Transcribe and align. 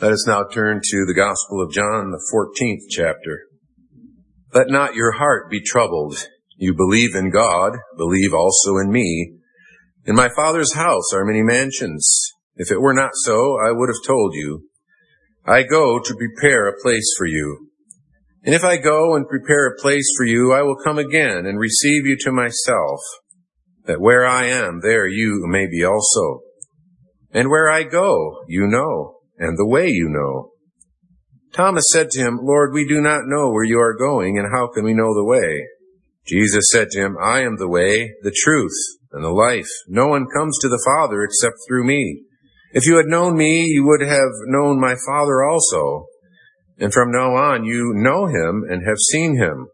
Let 0.00 0.12
us 0.12 0.28
now 0.28 0.44
turn 0.44 0.80
to 0.80 1.04
the 1.06 1.14
Gospel 1.14 1.60
of 1.60 1.72
John, 1.72 2.12
the 2.12 2.24
14th 2.32 2.88
chapter. 2.88 3.46
Let 4.54 4.68
not 4.68 4.94
your 4.94 5.10
heart 5.10 5.50
be 5.50 5.60
troubled. 5.60 6.24
You 6.56 6.72
believe 6.72 7.16
in 7.16 7.30
God, 7.30 7.72
believe 7.96 8.32
also 8.32 8.76
in 8.76 8.92
me. 8.92 9.38
In 10.04 10.14
my 10.14 10.28
Father's 10.36 10.76
house 10.76 11.12
are 11.12 11.24
many 11.24 11.42
mansions. 11.42 12.30
If 12.54 12.70
it 12.70 12.80
were 12.80 12.94
not 12.94 13.10
so, 13.14 13.56
I 13.58 13.72
would 13.72 13.88
have 13.88 14.06
told 14.06 14.34
you. 14.34 14.68
I 15.44 15.64
go 15.64 15.98
to 15.98 16.14
prepare 16.14 16.68
a 16.68 16.80
place 16.80 17.12
for 17.18 17.26
you. 17.26 17.68
And 18.44 18.54
if 18.54 18.62
I 18.62 18.76
go 18.76 19.16
and 19.16 19.28
prepare 19.28 19.66
a 19.66 19.82
place 19.82 20.08
for 20.16 20.24
you, 20.24 20.52
I 20.52 20.62
will 20.62 20.76
come 20.76 20.98
again 20.98 21.44
and 21.44 21.58
receive 21.58 22.06
you 22.06 22.16
to 22.20 22.30
myself, 22.30 23.00
that 23.86 24.00
where 24.00 24.24
I 24.24 24.44
am, 24.44 24.78
there 24.80 25.08
you 25.08 25.42
may 25.48 25.66
be 25.66 25.84
also. 25.84 26.42
And 27.32 27.50
where 27.50 27.68
I 27.68 27.82
go, 27.82 28.44
you 28.46 28.68
know 28.68 29.17
and 29.38 29.56
the 29.56 29.66
way 29.66 29.88
you 29.88 30.08
know. 30.08 30.50
Thomas 31.52 31.84
said 31.92 32.10
to 32.10 32.20
him, 32.20 32.40
Lord, 32.42 32.72
we 32.72 32.86
do 32.86 33.00
not 33.00 33.22
know 33.26 33.50
where 33.50 33.64
you 33.64 33.80
are 33.80 33.96
going, 33.96 34.38
and 34.38 34.48
how 34.52 34.68
can 34.68 34.84
we 34.84 34.94
know 34.94 35.14
the 35.14 35.24
way? 35.24 35.66
Jesus 36.26 36.64
said 36.70 36.90
to 36.90 37.00
him, 37.00 37.16
I 37.20 37.40
am 37.40 37.56
the 37.56 37.68
way, 37.68 38.14
the 38.22 38.34
truth, 38.36 38.76
and 39.12 39.24
the 39.24 39.30
life. 39.30 39.68
No 39.88 40.08
one 40.08 40.26
comes 40.36 40.58
to 40.58 40.68
the 40.68 40.82
Father 40.84 41.22
except 41.22 41.56
through 41.66 41.84
me. 41.84 42.22
If 42.72 42.86
you 42.86 42.96
had 42.96 43.06
known 43.06 43.36
me, 43.36 43.64
you 43.64 43.86
would 43.86 44.02
have 44.02 44.30
known 44.46 44.78
my 44.78 44.94
Father 45.06 45.42
also. 45.42 46.06
And 46.78 46.92
from 46.92 47.10
now 47.10 47.34
on 47.34 47.64
you 47.64 47.92
know 47.94 48.26
him 48.26 48.64
and 48.68 48.86
have 48.86 48.98
seen 49.10 49.36
him. 49.36 49.68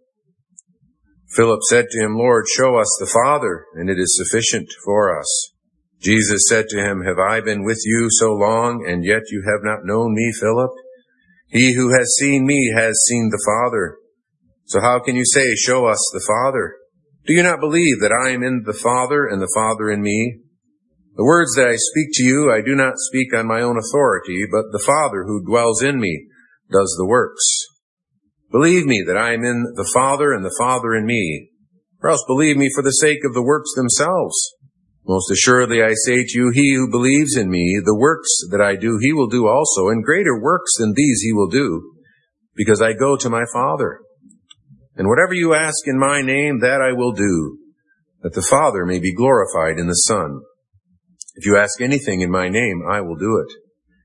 Philip 1.34 1.60
said 1.68 1.86
to 1.90 2.04
him, 2.04 2.16
Lord, 2.16 2.44
show 2.48 2.76
us 2.76 2.96
the 3.00 3.10
Father, 3.12 3.66
and 3.74 3.90
it 3.90 3.98
is 3.98 4.16
sufficient 4.16 4.68
for 4.84 5.18
us. 5.18 5.53
Jesus 6.04 6.42
said 6.48 6.66
to 6.68 6.78
him, 6.78 7.02
Have 7.02 7.18
I 7.18 7.40
been 7.40 7.64
with 7.64 7.80
you 7.86 8.08
so 8.10 8.34
long, 8.34 8.84
and 8.86 9.04
yet 9.04 9.22
you 9.30 9.42
have 9.46 9.64
not 9.64 9.86
known 9.86 10.12
me, 10.14 10.32
Philip? 10.38 10.70
He 11.48 11.72
who 11.72 11.94
has 11.94 12.14
seen 12.18 12.44
me 12.44 12.72
has 12.74 13.02
seen 13.08 13.30
the 13.30 13.42
Father. 13.46 13.96
So 14.66 14.80
how 14.80 15.00
can 15.00 15.16
you 15.16 15.24
say, 15.24 15.54
Show 15.54 15.86
us 15.86 16.10
the 16.12 16.24
Father? 16.26 16.76
Do 17.26 17.32
you 17.32 17.42
not 17.42 17.60
believe 17.60 18.00
that 18.00 18.12
I 18.12 18.30
am 18.30 18.42
in 18.42 18.64
the 18.66 18.74
Father, 18.74 19.26
and 19.26 19.40
the 19.40 19.52
Father 19.54 19.90
in 19.90 20.02
me? 20.02 20.40
The 21.16 21.24
words 21.24 21.54
that 21.54 21.68
I 21.68 21.76
speak 21.76 22.08
to 22.14 22.24
you, 22.24 22.52
I 22.52 22.60
do 22.60 22.74
not 22.74 22.98
speak 22.98 23.34
on 23.34 23.46
my 23.46 23.62
own 23.62 23.78
authority, 23.78 24.44
but 24.50 24.72
the 24.72 24.84
Father 24.84 25.24
who 25.24 25.46
dwells 25.46 25.82
in 25.82 25.98
me 26.00 26.26
does 26.70 26.94
the 26.98 27.06
works. 27.06 27.44
Believe 28.50 28.84
me 28.84 29.02
that 29.06 29.16
I 29.16 29.32
am 29.32 29.44
in 29.44 29.62
the 29.74 29.90
Father, 29.94 30.34
and 30.34 30.44
the 30.44 30.54
Father 30.58 30.94
in 30.94 31.06
me, 31.06 31.48
or 32.02 32.10
else 32.10 32.24
believe 32.26 32.58
me 32.58 32.68
for 32.74 32.82
the 32.82 32.90
sake 32.90 33.20
of 33.24 33.32
the 33.32 33.42
works 33.42 33.72
themselves. 33.74 34.36
Most 35.06 35.30
assuredly 35.30 35.82
I 35.82 35.92
say 36.06 36.24
to 36.24 36.38
you, 36.38 36.50
he 36.54 36.74
who 36.74 36.90
believes 36.90 37.36
in 37.36 37.50
me, 37.50 37.78
the 37.84 37.96
works 37.96 38.30
that 38.50 38.62
I 38.62 38.76
do, 38.76 38.98
he 39.00 39.12
will 39.12 39.28
do 39.28 39.46
also, 39.46 39.88
and 39.88 40.02
greater 40.02 40.40
works 40.40 40.72
than 40.78 40.94
these 40.94 41.20
he 41.20 41.32
will 41.32 41.48
do, 41.48 41.92
because 42.54 42.80
I 42.80 42.94
go 42.94 43.16
to 43.16 43.28
my 43.28 43.44
Father. 43.52 44.00
And 44.96 45.08
whatever 45.08 45.34
you 45.34 45.54
ask 45.54 45.86
in 45.86 45.98
my 45.98 46.22
name, 46.22 46.60
that 46.60 46.80
I 46.80 46.92
will 46.92 47.12
do, 47.12 47.58
that 48.22 48.32
the 48.32 48.46
Father 48.48 48.86
may 48.86 48.98
be 48.98 49.14
glorified 49.14 49.78
in 49.78 49.88
the 49.88 49.92
Son. 49.92 50.40
If 51.34 51.44
you 51.44 51.58
ask 51.58 51.80
anything 51.80 52.22
in 52.22 52.30
my 52.30 52.48
name, 52.48 52.82
I 52.88 53.02
will 53.02 53.16
do 53.16 53.44
it. 53.44 53.54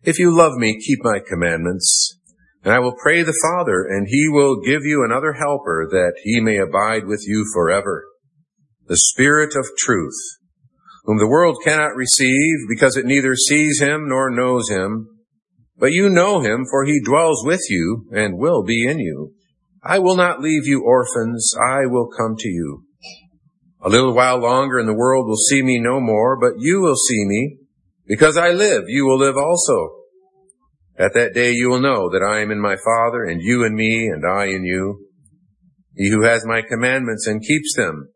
If 0.04 0.20
you 0.20 0.36
love 0.36 0.54
me, 0.56 0.82
keep 0.86 1.00
my 1.04 1.20
commandments. 1.26 2.18
And 2.64 2.74
I 2.74 2.80
will 2.80 2.96
pray 3.02 3.24
the 3.24 3.40
Father, 3.42 3.86
and 3.88 4.08
he 4.10 4.28
will 4.28 4.60
give 4.60 4.84
you 4.84 5.06
another 5.06 5.34
helper, 5.34 5.88
that 5.92 6.16
he 6.24 6.42
may 6.42 6.58
abide 6.58 7.06
with 7.06 7.24
you 7.26 7.46
forever. 7.54 8.06
The 8.88 8.98
Spirit 8.98 9.56
of 9.56 9.78
truth, 9.78 10.18
whom 11.10 11.18
the 11.18 11.28
world 11.28 11.58
cannot 11.64 11.96
receive 11.96 12.70
because 12.70 12.96
it 12.96 13.04
neither 13.04 13.34
sees 13.34 13.82
him 13.82 14.08
nor 14.08 14.30
knows 14.30 14.70
him. 14.70 15.08
But 15.76 15.92
you 15.92 16.08
know 16.08 16.40
him, 16.40 16.66
for 16.70 16.86
he 16.86 17.02
dwells 17.04 17.44
with 17.44 17.62
you 17.68 18.08
and 18.12 18.38
will 18.38 18.64
be 18.64 18.88
in 18.88 19.00
you. 19.00 19.34
I 19.82 19.98
will 19.98 20.16
not 20.16 20.40
leave 20.40 20.68
you 20.68 20.84
orphans, 20.86 21.52
I 21.60 21.88
will 21.88 22.12
come 22.16 22.36
to 22.38 22.48
you. 22.48 22.84
A 23.82 23.90
little 23.90 24.14
while 24.14 24.38
longer 24.38 24.78
and 24.78 24.88
the 24.88 24.94
world 24.94 25.26
will 25.26 25.36
see 25.50 25.64
me 25.64 25.80
no 25.80 26.00
more, 26.00 26.40
but 26.40 26.60
you 26.60 26.80
will 26.80 26.96
see 26.96 27.26
me. 27.26 27.58
Because 28.06 28.38
I 28.38 28.52
live, 28.52 28.84
you 28.86 29.08
will 29.08 29.18
live 29.18 29.36
also. 29.36 29.96
At 30.96 31.16
that 31.16 31.34
day 31.34 31.54
you 31.54 31.70
will 31.70 31.82
know 31.82 32.12
that 32.12 32.22
I 32.22 32.42
am 32.42 32.52
in 32.52 32.62
my 32.62 32.76
Father, 32.76 33.24
and 33.24 33.42
you 33.42 33.64
in 33.64 33.74
me, 33.74 34.06
and 34.06 34.24
I 34.24 34.46
in 34.46 34.64
you. 34.64 35.08
He 35.96 36.12
who 36.12 36.22
has 36.22 36.46
my 36.46 36.62
commandments 36.62 37.26
and 37.26 37.42
keeps 37.42 37.74
them, 37.76 38.10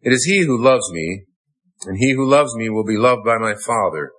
it 0.00 0.12
is 0.12 0.24
he 0.24 0.44
who 0.44 0.62
loves 0.62 0.92
me, 0.92 1.24
and 1.86 1.96
he 1.98 2.12
who 2.12 2.28
loves 2.28 2.54
me 2.56 2.68
will 2.68 2.84
be 2.84 2.96
loved 2.96 3.24
by 3.24 3.38
my 3.38 3.54
Father, 3.66 4.12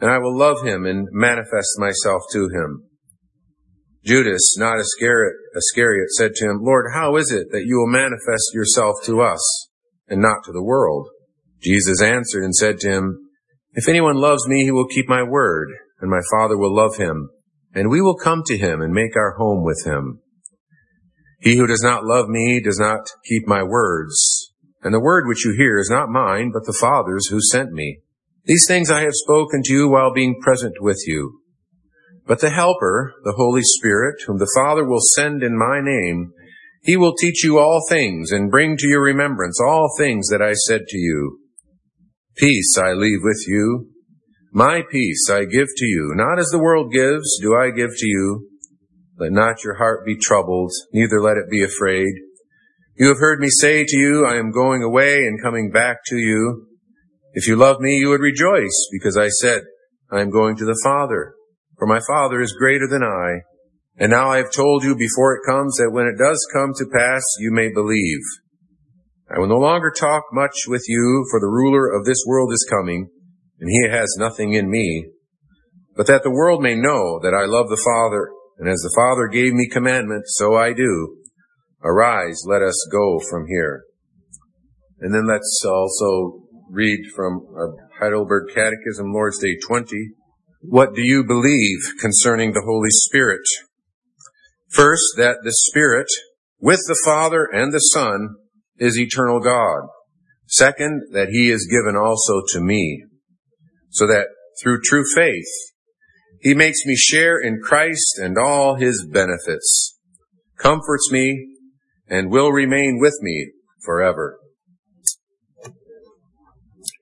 and 0.00 0.10
I 0.10 0.18
will 0.18 0.36
love 0.36 0.62
him 0.62 0.84
and 0.84 1.08
manifest 1.12 1.78
myself 1.78 2.22
to 2.32 2.48
him. 2.48 2.84
Judas, 4.04 4.56
not 4.56 4.78
Iscariot, 4.78 5.34
Iscariot, 5.56 6.10
said 6.10 6.34
to 6.36 6.46
him, 6.46 6.60
Lord, 6.62 6.86
how 6.94 7.16
is 7.16 7.32
it 7.32 7.48
that 7.52 7.66
you 7.66 7.78
will 7.78 7.88
manifest 7.88 8.54
yourself 8.54 8.96
to 9.04 9.20
us 9.20 9.68
and 10.08 10.22
not 10.22 10.44
to 10.44 10.52
the 10.52 10.62
world? 10.62 11.08
Jesus 11.60 12.00
answered 12.00 12.44
and 12.44 12.54
said 12.54 12.78
to 12.80 12.90
him, 12.90 13.28
If 13.72 13.88
anyone 13.88 14.16
loves 14.16 14.46
me, 14.48 14.64
he 14.64 14.70
will 14.70 14.86
keep 14.86 15.08
my 15.08 15.22
word, 15.22 15.68
and 16.00 16.10
my 16.10 16.20
Father 16.30 16.56
will 16.56 16.74
love 16.74 16.96
him, 16.96 17.30
and 17.74 17.90
we 17.90 18.00
will 18.00 18.16
come 18.16 18.42
to 18.46 18.56
him 18.56 18.80
and 18.80 18.92
make 18.92 19.16
our 19.16 19.36
home 19.36 19.64
with 19.64 19.84
him. 19.84 20.20
He 21.40 21.56
who 21.56 21.66
does 21.66 21.82
not 21.82 22.04
love 22.04 22.28
me 22.28 22.60
does 22.62 22.78
not 22.78 23.00
keep 23.28 23.46
my 23.46 23.62
words, 23.62 24.37
and 24.82 24.94
the 24.94 25.00
word 25.00 25.26
which 25.26 25.44
you 25.44 25.54
hear 25.56 25.78
is 25.78 25.90
not 25.90 26.08
mine, 26.08 26.50
but 26.52 26.64
the 26.66 26.76
Father's 26.80 27.26
who 27.28 27.40
sent 27.40 27.72
me. 27.72 28.00
These 28.44 28.64
things 28.66 28.90
I 28.90 29.02
have 29.02 29.14
spoken 29.14 29.62
to 29.64 29.72
you 29.72 29.88
while 29.88 30.12
being 30.12 30.40
present 30.40 30.74
with 30.80 31.02
you. 31.06 31.40
But 32.26 32.40
the 32.40 32.50
Helper, 32.50 33.14
the 33.24 33.34
Holy 33.36 33.62
Spirit, 33.62 34.16
whom 34.26 34.38
the 34.38 34.50
Father 34.54 34.86
will 34.86 35.00
send 35.16 35.42
in 35.42 35.58
my 35.58 35.80
name, 35.82 36.32
he 36.82 36.96
will 36.96 37.14
teach 37.14 37.42
you 37.42 37.58
all 37.58 37.84
things 37.88 38.30
and 38.30 38.50
bring 38.50 38.76
to 38.76 38.86
your 38.86 39.02
remembrance 39.02 39.58
all 39.60 39.88
things 39.98 40.28
that 40.28 40.42
I 40.42 40.52
said 40.52 40.82
to 40.88 40.98
you. 40.98 41.40
Peace 42.36 42.78
I 42.78 42.92
leave 42.92 43.20
with 43.22 43.44
you. 43.48 43.90
My 44.52 44.82
peace 44.90 45.28
I 45.30 45.40
give 45.40 45.68
to 45.76 45.86
you. 45.86 46.12
Not 46.14 46.38
as 46.38 46.48
the 46.48 46.58
world 46.58 46.92
gives, 46.92 47.38
do 47.42 47.54
I 47.54 47.70
give 47.70 47.90
to 47.90 48.06
you. 48.06 48.48
Let 49.18 49.32
not 49.32 49.64
your 49.64 49.74
heart 49.74 50.06
be 50.06 50.16
troubled, 50.16 50.70
neither 50.92 51.20
let 51.20 51.36
it 51.36 51.50
be 51.50 51.64
afraid. 51.64 52.08
You 52.98 53.06
have 53.10 53.18
heard 53.18 53.38
me 53.38 53.46
say 53.48 53.84
to 53.84 53.96
you, 53.96 54.26
I 54.26 54.38
am 54.38 54.50
going 54.50 54.82
away 54.82 55.18
and 55.18 55.40
coming 55.40 55.70
back 55.70 55.98
to 56.06 56.16
you. 56.16 56.66
If 57.32 57.46
you 57.46 57.54
love 57.54 57.78
me, 57.78 57.96
you 57.96 58.08
would 58.08 58.20
rejoice 58.20 58.88
because 58.90 59.16
I 59.16 59.28
said, 59.28 59.62
I 60.10 60.20
am 60.20 60.30
going 60.30 60.56
to 60.56 60.64
the 60.64 60.80
Father, 60.82 61.34
for 61.78 61.86
my 61.86 62.00
Father 62.08 62.40
is 62.40 62.56
greater 62.58 62.88
than 62.90 63.04
I. 63.04 63.42
And 64.02 64.10
now 64.10 64.30
I 64.30 64.38
have 64.38 64.50
told 64.50 64.82
you 64.82 64.96
before 64.96 65.36
it 65.36 65.48
comes 65.48 65.76
that 65.76 65.92
when 65.92 66.08
it 66.08 66.18
does 66.18 66.44
come 66.52 66.72
to 66.74 66.90
pass, 66.92 67.22
you 67.38 67.52
may 67.52 67.72
believe. 67.72 68.18
I 69.30 69.38
will 69.38 69.46
no 69.46 69.58
longer 69.58 69.92
talk 69.92 70.24
much 70.32 70.66
with 70.66 70.82
you, 70.88 71.24
for 71.30 71.38
the 71.38 71.46
ruler 71.46 71.86
of 71.86 72.04
this 72.04 72.24
world 72.26 72.52
is 72.52 72.66
coming, 72.68 73.10
and 73.60 73.70
he 73.70 73.88
has 73.88 74.16
nothing 74.18 74.54
in 74.54 74.68
me, 74.68 75.06
but 75.94 76.08
that 76.08 76.24
the 76.24 76.32
world 76.32 76.62
may 76.62 76.74
know 76.74 77.20
that 77.22 77.34
I 77.34 77.46
love 77.46 77.68
the 77.68 77.80
Father, 77.84 78.32
and 78.58 78.68
as 78.68 78.80
the 78.80 78.94
Father 78.96 79.28
gave 79.28 79.52
me 79.52 79.68
commandment, 79.68 80.24
so 80.26 80.56
I 80.56 80.72
do. 80.72 81.18
Arise, 81.82 82.42
let 82.46 82.62
us 82.62 82.88
go 82.90 83.20
from 83.30 83.46
here. 83.46 83.84
And 85.00 85.14
then 85.14 85.28
let's 85.28 85.62
also 85.64 86.42
read 86.70 87.00
from 87.14 87.46
Heidelberg 88.00 88.48
Catechism, 88.54 89.12
Lord's 89.12 89.38
Day 89.38 89.56
20. 89.66 89.96
What 90.60 90.94
do 90.94 91.02
you 91.02 91.24
believe 91.24 91.78
concerning 92.00 92.52
the 92.52 92.64
Holy 92.64 92.90
Spirit? 92.90 93.42
First, 94.68 95.04
that 95.16 95.38
the 95.44 95.52
Spirit, 95.52 96.08
with 96.60 96.80
the 96.88 96.98
Father 97.04 97.48
and 97.52 97.72
the 97.72 97.78
Son, 97.78 98.34
is 98.78 98.98
eternal 98.98 99.40
God. 99.40 99.88
Second, 100.48 101.02
that 101.12 101.28
He 101.28 101.50
is 101.50 101.68
given 101.70 101.96
also 101.96 102.42
to 102.54 102.60
me, 102.60 103.04
so 103.90 104.06
that 104.06 104.26
through 104.60 104.80
true 104.82 105.04
faith, 105.14 105.46
He 106.40 106.54
makes 106.54 106.84
me 106.84 106.96
share 106.96 107.38
in 107.38 107.60
Christ 107.62 108.18
and 108.18 108.36
all 108.36 108.74
His 108.74 109.06
benefits, 109.08 109.96
comforts 110.58 111.10
me, 111.12 111.54
and 112.08 112.30
will 112.30 112.50
remain 112.50 112.98
with 113.00 113.14
me 113.20 113.52
forever. 113.84 114.38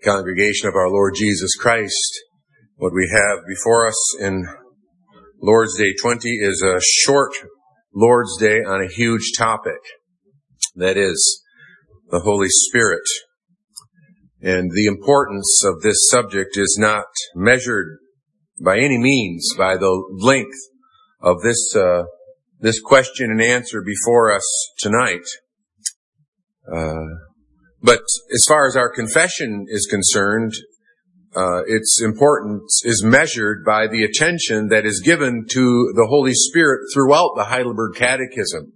Congregation 0.04 0.68
of 0.68 0.74
our 0.74 0.88
Lord 0.88 1.14
Jesus 1.16 1.54
Christ, 1.56 2.20
what 2.76 2.92
we 2.92 3.08
have 3.12 3.40
before 3.48 3.88
us 3.88 4.16
in 4.20 4.46
Lord's 5.42 5.76
Day 5.76 5.94
20 6.00 6.28
is 6.28 6.62
a 6.62 6.80
short 6.80 7.32
Lord's 7.94 8.36
Day 8.38 8.58
on 8.58 8.82
a 8.82 8.88
huge 8.88 9.32
topic. 9.36 9.78
That 10.74 10.96
is 10.96 11.42
the 12.10 12.20
Holy 12.20 12.48
Spirit. 12.48 13.02
And 14.42 14.70
the 14.70 14.86
importance 14.86 15.62
of 15.64 15.82
this 15.82 16.08
subject 16.10 16.56
is 16.56 16.76
not 16.78 17.06
measured 17.34 17.98
by 18.62 18.78
any 18.78 18.98
means 18.98 19.54
by 19.56 19.76
the 19.76 20.04
length 20.10 20.58
of 21.20 21.40
this 21.42 21.74
uh, 21.74 22.04
this 22.60 22.80
question 22.80 23.30
and 23.30 23.40
answer 23.40 23.82
before 23.82 24.34
us 24.34 24.44
tonight. 24.78 25.26
Uh, 26.72 27.04
but 27.82 28.00
as 28.34 28.44
far 28.48 28.66
as 28.66 28.76
our 28.76 28.90
confession 28.90 29.66
is 29.68 29.86
concerned, 29.90 30.52
uh, 31.36 31.62
its 31.66 32.00
importance 32.02 32.80
is 32.84 33.04
measured 33.04 33.64
by 33.64 33.86
the 33.86 34.04
attention 34.04 34.68
that 34.68 34.86
is 34.86 35.02
given 35.04 35.44
to 35.50 35.92
the 35.94 36.06
Holy 36.08 36.32
Spirit 36.32 36.80
throughout 36.92 37.32
the 37.36 37.44
Heidelberg 37.44 37.94
Catechism. 37.94 38.72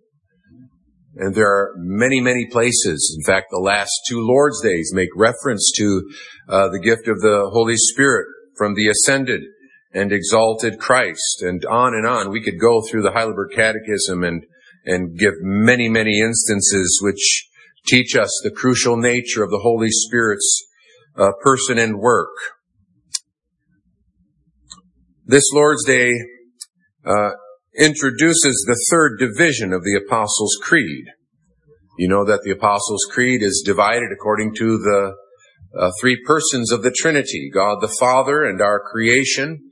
And 1.17 1.35
there 1.35 1.49
are 1.49 1.75
many, 1.77 2.21
many 2.21 2.47
places. 2.47 3.17
In 3.19 3.25
fact, 3.27 3.47
the 3.51 3.59
last 3.59 3.91
two 4.09 4.21
Lord's 4.21 4.61
Days 4.63 4.93
make 4.95 5.09
reference 5.17 5.73
to 5.77 6.09
uh, 6.49 6.69
the 6.69 6.79
gift 6.79 7.09
of 7.09 7.21
the 7.21 7.49
Holy 7.53 7.77
Spirit 7.77 8.27
from 8.57 8.75
the 8.75 8.89
ascended 8.89 9.41
and 9.93 10.13
exalted 10.13 10.79
Christ, 10.79 11.43
and 11.43 11.65
on 11.65 11.95
and 11.95 12.07
on. 12.07 12.31
We 12.31 12.43
could 12.43 12.61
go 12.61 12.81
through 12.83 13.03
the 13.03 13.13
Heidelberg 13.13 13.51
Catechism 13.55 14.23
and 14.23 14.45
and 14.85 15.19
give 15.19 15.35
many, 15.41 15.89
many 15.89 16.21
instances 16.21 17.01
which 17.03 17.49
teach 17.87 18.17
us 18.17 18.31
the 18.43 18.51
crucial 18.51 18.97
nature 18.97 19.43
of 19.43 19.51
the 19.51 19.61
Holy 19.63 19.91
Spirit's 19.91 20.67
uh, 21.19 21.33
person 21.43 21.79
and 21.79 21.99
work. 21.99 22.31
This 25.27 25.45
Lord's 25.53 25.85
Day 25.85 26.13
uh, 27.05 27.31
introduces 27.79 28.65
the 28.67 28.81
third 28.91 29.19
division 29.19 29.73
of 29.73 29.83
the 29.83 30.01
Apostles' 30.05 30.59
Creed. 30.63 31.05
You 31.99 32.09
know 32.09 32.25
that 32.25 32.41
the 32.43 32.51
Apostles' 32.51 33.07
Creed 33.11 33.43
is 33.43 33.63
divided 33.65 34.09
according 34.13 34.55
to 34.57 34.79
the 34.79 35.13
uh, 35.79 35.91
three 36.01 36.19
persons 36.27 36.73
of 36.73 36.83
the 36.83 36.91
Trinity, 36.91 37.51
God 37.53 37.79
the 37.81 37.95
Father 38.01 38.45
and 38.45 38.61
our 38.61 38.81
creation, 38.81 39.70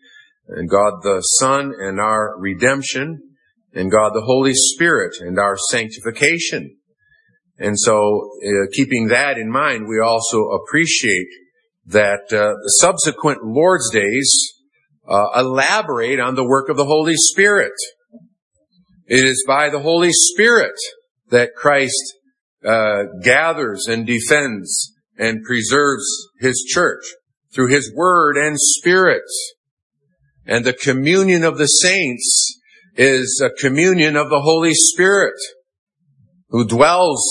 and 0.49 0.69
God 0.69 1.03
the 1.03 1.21
Son 1.21 1.73
and 1.79 2.01
our 2.01 2.39
redemption, 2.39 3.21
and 3.75 3.91
God 3.91 4.13
the 4.15 4.23
Holy 4.23 4.55
Spirit 4.55 5.17
and 5.21 5.39
our 5.39 5.57
sanctification. 5.71 6.77
And 7.59 7.79
so, 7.79 8.31
uh, 8.45 8.67
keeping 8.73 9.09
that 9.09 9.37
in 9.37 9.51
mind, 9.51 9.87
we 9.89 10.01
also 10.01 10.45
appreciate 10.51 11.29
that 11.87 12.33
uh, 12.33 12.55
the 12.63 12.75
subsequent 12.81 13.41
Lord's 13.45 13.91
days 13.91 14.31
uh, 15.09 15.27
elaborate 15.37 16.21
on 16.21 16.35
the 16.35 16.45
work 16.45 16.69
of 16.69 16.77
the 16.77 16.85
Holy 16.85 17.17
Spirit. 17.17 17.73
It 19.07 19.25
is 19.25 19.45
by 19.47 19.71
the 19.71 19.81
Holy 19.81 20.11
Spirit 20.13 20.77
that 21.31 21.55
Christ 21.57 22.15
uh, 22.65 23.05
gathers 23.23 23.87
and 23.89 24.07
defends 24.07 24.95
and 25.17 25.43
preserves 25.43 26.05
His 26.41 26.63
church 26.69 27.03
through 27.55 27.69
His 27.69 27.93
Word 27.95 28.37
and 28.37 28.57
Spirit. 28.59 29.23
And 30.49 30.65
the 30.65 30.73
communion 30.73 31.45
of 31.45 31.59
the 31.59 31.67
saints 31.67 32.59
is 32.97 33.41
a 33.45 33.51
communion 33.51 34.17
of 34.17 34.31
the 34.31 34.41
Holy 34.41 34.73
Spirit 34.73 35.37
who 36.49 36.67
dwells 36.67 37.23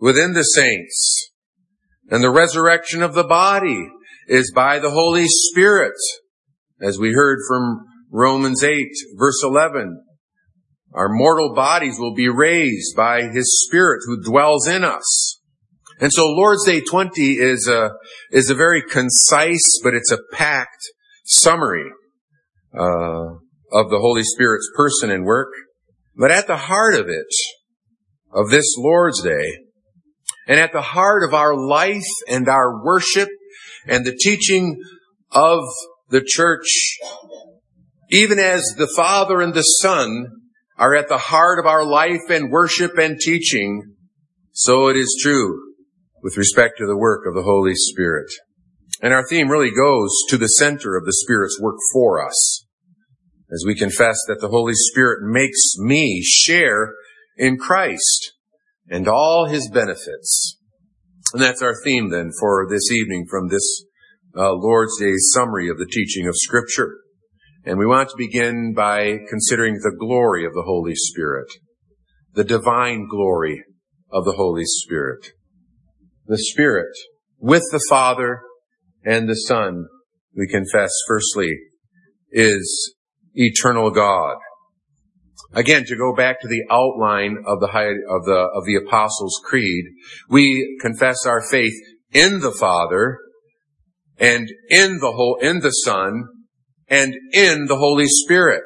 within 0.00 0.32
the 0.32 0.42
saints. 0.42 1.30
And 2.10 2.22
the 2.22 2.30
resurrection 2.30 3.02
of 3.02 3.14
the 3.14 3.24
body 3.24 3.88
is 4.26 4.52
by 4.52 4.80
the 4.80 4.90
Holy 4.90 5.26
Spirit, 5.28 5.94
as 6.82 6.98
we 6.98 7.12
heard 7.12 7.38
from 7.48 7.84
Romans 8.10 8.64
8 8.64 8.84
verse 9.16 9.42
11. 9.44 10.02
Our 10.92 11.08
mortal 11.08 11.54
bodies 11.54 11.98
will 12.00 12.14
be 12.14 12.28
raised 12.28 12.96
by 12.96 13.28
His 13.28 13.64
Spirit 13.64 14.00
who 14.06 14.22
dwells 14.22 14.66
in 14.66 14.82
us. 14.82 15.40
And 16.00 16.12
so 16.12 16.26
Lord's 16.26 16.64
Day 16.66 16.80
20 16.80 17.34
is 17.34 17.68
a, 17.68 17.90
is 18.32 18.50
a 18.50 18.54
very 18.54 18.82
concise, 18.82 19.80
but 19.84 19.94
it's 19.94 20.10
a 20.10 20.18
packed 20.32 20.90
summary, 21.24 21.90
uh, 22.76 23.36
of 23.72 23.90
the 23.90 23.98
Holy 23.98 24.22
Spirit's 24.22 24.68
person 24.76 25.10
and 25.10 25.24
work. 25.24 25.52
But 26.16 26.30
at 26.30 26.46
the 26.46 26.56
heart 26.56 26.94
of 26.94 27.08
it, 27.08 27.26
of 28.32 28.50
this 28.50 28.76
Lord's 28.78 29.22
Day, 29.22 29.58
and 30.46 30.60
at 30.60 30.72
the 30.72 30.82
heart 30.82 31.22
of 31.24 31.34
our 31.34 31.56
life 31.56 32.06
and 32.28 32.48
our 32.48 32.84
worship 32.84 33.28
and 33.86 34.04
the 34.04 34.16
teaching 34.16 34.80
of 35.32 35.60
the 36.10 36.22
church, 36.24 36.98
even 38.10 38.38
as 38.38 38.62
the 38.76 38.92
Father 38.96 39.40
and 39.40 39.54
the 39.54 39.62
Son 39.62 40.26
are 40.78 40.94
at 40.94 41.08
the 41.08 41.18
heart 41.18 41.58
of 41.58 41.66
our 41.66 41.84
life 41.84 42.30
and 42.30 42.50
worship 42.50 42.92
and 42.98 43.18
teaching, 43.18 43.94
so 44.52 44.88
it 44.88 44.96
is 44.96 45.18
true 45.20 45.60
with 46.22 46.36
respect 46.36 46.74
to 46.78 46.86
the 46.86 46.96
work 46.96 47.26
of 47.26 47.34
the 47.34 47.42
Holy 47.42 47.74
Spirit. 47.74 48.30
And 49.02 49.12
our 49.12 49.26
theme 49.28 49.48
really 49.48 49.70
goes 49.70 50.10
to 50.30 50.38
the 50.38 50.46
center 50.46 50.96
of 50.96 51.04
the 51.04 51.12
Spirit's 51.12 51.58
work 51.60 51.76
for 51.92 52.24
us 52.24 52.65
as 53.50 53.64
we 53.66 53.74
confess 53.74 54.16
that 54.28 54.40
the 54.40 54.48
Holy 54.48 54.74
Spirit 54.74 55.20
makes 55.22 55.76
me 55.78 56.22
share 56.24 56.94
in 57.36 57.58
Christ 57.58 58.32
and 58.88 59.08
all 59.08 59.46
his 59.46 59.70
benefits. 59.72 60.58
And 61.32 61.42
that's 61.42 61.62
our 61.62 61.74
theme 61.84 62.10
then 62.10 62.30
for 62.38 62.66
this 62.68 62.90
evening 62.90 63.26
from 63.28 63.48
this 63.48 63.84
uh, 64.36 64.52
Lord's 64.52 64.98
Day 64.98 65.12
summary 65.34 65.68
of 65.68 65.78
the 65.78 65.88
teaching 65.90 66.26
of 66.26 66.34
Scripture. 66.36 66.98
And 67.64 67.78
we 67.78 67.86
want 67.86 68.10
to 68.10 68.16
begin 68.16 68.74
by 68.74 69.18
considering 69.28 69.74
the 69.74 69.96
glory 69.98 70.46
of 70.46 70.52
the 70.52 70.62
Holy 70.62 70.94
Spirit, 70.94 71.48
the 72.34 72.44
divine 72.44 73.08
glory 73.10 73.64
of 74.10 74.24
the 74.24 74.34
Holy 74.36 74.64
Spirit. 74.64 75.32
The 76.26 76.38
Spirit 76.38 76.94
with 77.38 77.64
the 77.72 77.84
Father 77.88 78.40
and 79.04 79.28
the 79.28 79.34
Son, 79.34 79.86
we 80.36 80.48
confess 80.48 80.90
firstly, 81.08 81.56
is 82.30 82.95
eternal 83.36 83.90
God. 83.90 84.36
Again, 85.52 85.84
to 85.86 85.96
go 85.96 86.14
back 86.14 86.40
to 86.40 86.48
the 86.48 86.64
outline 86.70 87.36
of 87.46 87.60
the 87.60 87.68
high, 87.68 87.88
of 87.88 88.24
the 88.24 88.48
of 88.54 88.64
the 88.66 88.80
Apostles' 88.86 89.40
Creed, 89.44 89.84
we 90.28 90.78
confess 90.80 91.24
our 91.24 91.42
faith 91.50 91.74
in 92.12 92.40
the 92.40 92.52
Father 92.52 93.18
and 94.18 94.48
in 94.70 94.98
the 94.98 95.12
whole 95.12 95.38
in 95.40 95.60
the 95.60 95.70
Son 95.70 96.24
and 96.88 97.14
in 97.32 97.66
the 97.66 97.76
Holy 97.76 98.06
Spirit. 98.06 98.64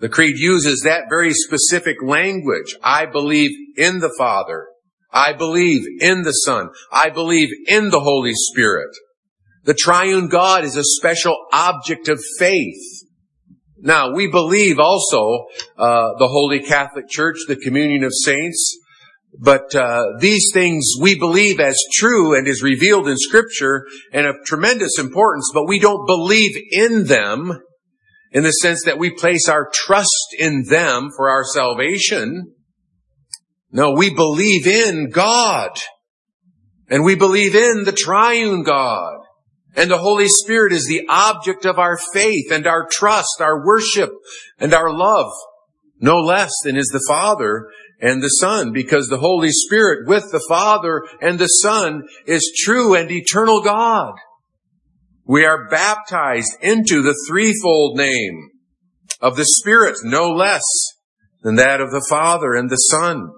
The 0.00 0.08
creed 0.08 0.36
uses 0.38 0.82
that 0.84 1.04
very 1.08 1.32
specific 1.32 1.96
language. 2.02 2.76
I 2.82 3.06
believe 3.06 3.50
in 3.76 4.00
the 4.00 4.14
Father. 4.18 4.66
I 5.12 5.32
believe 5.32 5.86
in 6.00 6.22
the 6.22 6.32
Son. 6.32 6.68
I 6.92 7.10
believe 7.10 7.48
in 7.66 7.90
the 7.90 8.00
Holy 8.00 8.34
Spirit. 8.34 8.90
The 9.64 9.74
triune 9.74 10.28
God 10.28 10.64
is 10.64 10.76
a 10.76 10.84
special 10.84 11.36
object 11.52 12.08
of 12.08 12.20
faith. 12.38 12.93
Now, 13.84 14.14
we 14.14 14.28
believe 14.30 14.78
also 14.78 15.44
uh, 15.76 16.14
the 16.18 16.26
Holy 16.26 16.60
Catholic 16.60 17.06
Church, 17.06 17.36
the 17.46 17.56
communion 17.56 18.02
of 18.02 18.12
saints, 18.14 18.78
but 19.38 19.74
uh, 19.74 20.06
these 20.20 20.50
things 20.54 20.94
we 21.02 21.18
believe 21.18 21.60
as 21.60 21.76
true 21.92 22.34
and 22.34 22.48
is 22.48 22.62
revealed 22.62 23.08
in 23.08 23.18
Scripture 23.18 23.84
and 24.10 24.26
of 24.26 24.36
tremendous 24.46 24.98
importance, 24.98 25.50
but 25.52 25.68
we 25.68 25.78
don't 25.78 26.06
believe 26.06 26.56
in 26.70 27.04
them 27.04 27.60
in 28.32 28.42
the 28.42 28.52
sense 28.52 28.84
that 28.86 28.98
we 28.98 29.10
place 29.10 29.50
our 29.50 29.68
trust 29.70 30.34
in 30.38 30.64
them 30.70 31.10
for 31.14 31.28
our 31.28 31.44
salvation. 31.44 32.54
No, 33.70 33.92
we 33.92 34.14
believe 34.14 34.66
in 34.66 35.10
God. 35.10 35.72
And 36.88 37.04
we 37.04 37.16
believe 37.16 37.54
in 37.54 37.84
the 37.84 37.92
triune 37.92 38.62
God. 38.62 39.23
And 39.76 39.90
the 39.90 39.98
Holy 39.98 40.28
Spirit 40.28 40.72
is 40.72 40.86
the 40.86 41.06
object 41.08 41.64
of 41.64 41.78
our 41.78 41.98
faith 42.12 42.52
and 42.52 42.66
our 42.66 42.86
trust, 42.90 43.40
our 43.40 43.64
worship 43.64 44.10
and 44.58 44.72
our 44.72 44.92
love, 44.92 45.32
no 46.00 46.18
less 46.18 46.52
than 46.64 46.76
is 46.76 46.88
the 46.88 47.04
Father 47.08 47.66
and 48.00 48.22
the 48.22 48.28
Son, 48.28 48.72
because 48.72 49.08
the 49.08 49.18
Holy 49.18 49.50
Spirit 49.50 50.06
with 50.06 50.30
the 50.30 50.44
Father 50.48 51.02
and 51.20 51.38
the 51.38 51.46
Son 51.46 52.02
is 52.26 52.52
true 52.64 52.94
and 52.94 53.10
eternal 53.10 53.62
God. 53.62 54.14
We 55.24 55.44
are 55.44 55.68
baptized 55.68 56.52
into 56.60 57.02
the 57.02 57.18
threefold 57.28 57.96
name 57.96 58.50
of 59.20 59.36
the 59.36 59.46
Spirit, 59.46 59.96
no 60.04 60.30
less 60.30 60.62
than 61.42 61.56
that 61.56 61.80
of 61.80 61.90
the 61.90 62.04
Father 62.08 62.54
and 62.54 62.68
the 62.68 62.76
Son. 62.76 63.30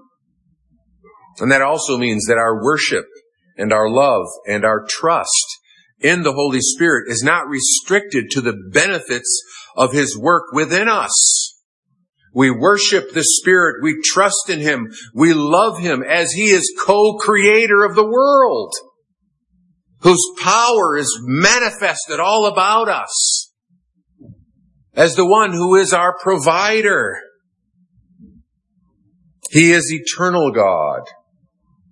And 1.39 1.53
that 1.53 1.63
also 1.63 1.97
means 1.97 2.25
that 2.27 2.39
our 2.39 2.63
worship 2.63 3.05
and 3.57 3.73
our 3.73 3.89
love 3.89 4.27
and 4.47 4.65
our 4.65 4.85
trust 4.89 5.56
in 6.07 6.23
the 6.23 6.33
Holy 6.33 6.61
Spirit 6.61 7.11
is 7.11 7.23
not 7.23 7.49
restricted 7.49 8.31
to 8.31 8.41
the 8.41 8.57
benefits 8.73 9.43
of 9.77 9.93
His 9.93 10.17
work 10.17 10.53
within 10.53 10.89
us. 10.89 11.55
We 12.33 12.51
worship 12.51 13.13
the 13.13 13.25
Spirit. 13.25 13.83
We 13.83 14.01
trust 14.05 14.49
in 14.49 14.61
Him. 14.61 14.93
We 15.15 15.33
love 15.33 15.79
Him 15.79 16.03
as 16.03 16.33
He 16.33 16.51
is 16.51 16.73
co-creator 16.79 17.83
of 17.85 17.95
the 17.95 18.07
world, 18.07 18.73
whose 20.01 20.25
power 20.39 20.97
is 20.97 21.19
manifested 21.23 22.21
all 22.21 22.47
about 22.47 22.89
us 22.89 23.53
as 24.95 25.17
the 25.17 25.27
one 25.27 25.53
who 25.53 25.75
is 25.75 25.93
our 25.93 26.17
provider. 26.19 27.21
He 29.51 29.73
is 29.73 29.93
eternal 29.93 30.53
God. 30.53 31.03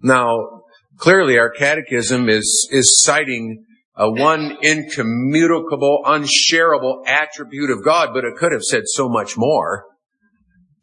Now, 0.03 0.63
clearly 0.99 1.39
our 1.39 1.51
catechism 1.51 2.29
is, 2.29 2.69
is 2.71 3.01
citing 3.03 3.65
a 3.97 4.11
one 4.11 4.57
incommunicable, 4.63 6.03
unshareable 6.05 7.03
attribute 7.07 7.71
of 7.71 7.85
God, 7.85 8.11
but 8.13 8.25
it 8.25 8.37
could 8.37 8.53
have 8.53 8.63
said 8.63 8.83
so 8.87 9.09
much 9.09 9.37
more 9.37 9.85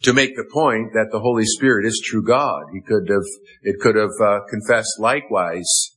to 0.04 0.14
make 0.14 0.36
the 0.36 0.50
point 0.52 0.94
that 0.94 1.10
the 1.12 1.20
Holy 1.20 1.46
Spirit 1.46 1.86
is 1.86 2.02
true 2.04 2.24
God. 2.24 2.64
He 2.74 2.82
could 2.82 3.10
have, 3.10 3.26
it 3.62 3.80
could 3.80 3.96
have 3.96 4.12
uh, 4.22 4.40
confessed 4.50 5.00
likewise 5.00 5.92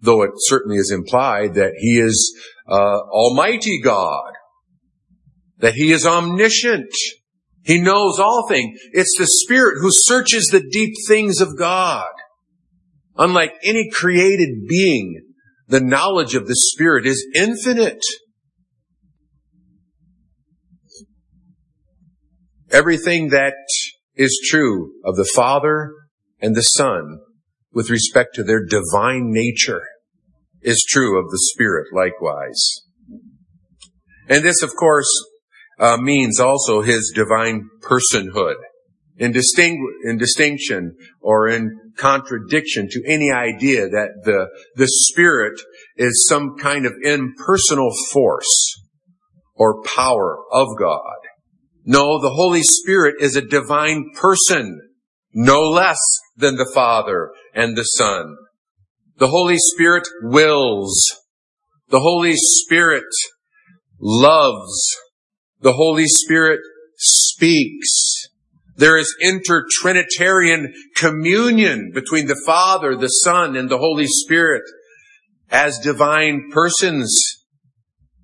though 0.00 0.22
it 0.22 0.30
certainly 0.36 0.76
is 0.76 0.90
implied 0.90 1.54
that 1.54 1.74
he 1.78 1.98
is 1.98 2.34
uh, 2.68 3.00
Almighty 3.10 3.80
God, 3.82 4.32
that 5.58 5.74
he 5.74 5.92
is 5.92 6.06
omniscient. 6.06 6.92
He 7.62 7.80
knows 7.80 8.18
all 8.18 8.46
things. 8.48 8.78
It's 8.92 9.16
the 9.18 9.26
Spirit 9.26 9.78
who 9.80 9.90
searches 9.90 10.46
the 10.46 10.66
deep 10.70 10.94
things 11.06 11.40
of 11.40 11.58
God. 11.58 12.08
Unlike 13.16 13.52
any 13.62 13.90
created 13.92 14.66
being, 14.66 15.20
the 15.70 15.80
knowledge 15.80 16.34
of 16.34 16.48
the 16.48 16.56
Spirit 16.56 17.06
is 17.06 17.24
infinite. 17.34 18.02
Everything 22.72 23.28
that 23.28 23.54
is 24.16 24.40
true 24.50 24.92
of 25.04 25.14
the 25.14 25.28
Father 25.34 25.92
and 26.40 26.56
the 26.56 26.62
Son 26.62 27.20
with 27.72 27.88
respect 27.88 28.34
to 28.34 28.42
their 28.42 28.64
divine 28.64 29.32
nature 29.32 29.82
is 30.60 30.84
true 30.88 31.18
of 31.18 31.30
the 31.30 31.40
Spirit 31.54 31.86
likewise. 31.94 32.82
And 34.28 34.44
this, 34.44 34.62
of 34.62 34.74
course, 34.76 35.08
uh, 35.78 35.96
means 35.98 36.40
also 36.40 36.82
his 36.82 37.12
divine 37.14 37.68
personhood 37.80 38.56
in, 39.20 39.32
distingu- 39.32 39.92
in 40.04 40.18
distinction 40.18 40.96
or 41.20 41.46
in 41.46 41.92
contradiction 41.96 42.88
to 42.90 43.02
any 43.06 43.30
idea 43.30 43.88
that 43.88 44.08
the, 44.24 44.48
the 44.76 44.88
Spirit 44.88 45.60
is 45.96 46.26
some 46.28 46.56
kind 46.56 46.86
of 46.86 46.94
impersonal 47.04 47.90
force 48.10 48.80
or 49.54 49.82
power 49.82 50.38
of 50.50 50.68
God. 50.78 51.18
No, 51.84 52.20
the 52.20 52.30
Holy 52.30 52.62
Spirit 52.62 53.16
is 53.20 53.36
a 53.36 53.42
divine 53.42 54.06
person, 54.14 54.80
no 55.34 55.60
less 55.60 56.00
than 56.36 56.56
the 56.56 56.70
Father 56.74 57.30
and 57.54 57.76
the 57.76 57.84
Son. 57.84 58.36
The 59.18 59.28
Holy 59.28 59.58
Spirit 59.58 60.08
wills. 60.22 60.98
The 61.90 62.00
Holy 62.00 62.34
Spirit 62.36 63.04
loves. 64.00 64.96
The 65.60 65.74
Holy 65.74 66.06
Spirit 66.06 66.60
speaks. 66.96 67.99
There 68.80 68.96
is 68.96 69.14
intertrinitarian 69.22 70.68
communion 70.96 71.90
between 71.92 72.28
the 72.28 72.42
Father, 72.46 72.96
the 72.96 73.08
Son, 73.08 73.54
and 73.54 73.68
the 73.68 73.76
Holy 73.76 74.06
Spirit 74.06 74.62
as 75.50 75.78
divine 75.80 76.48
persons 76.50 77.44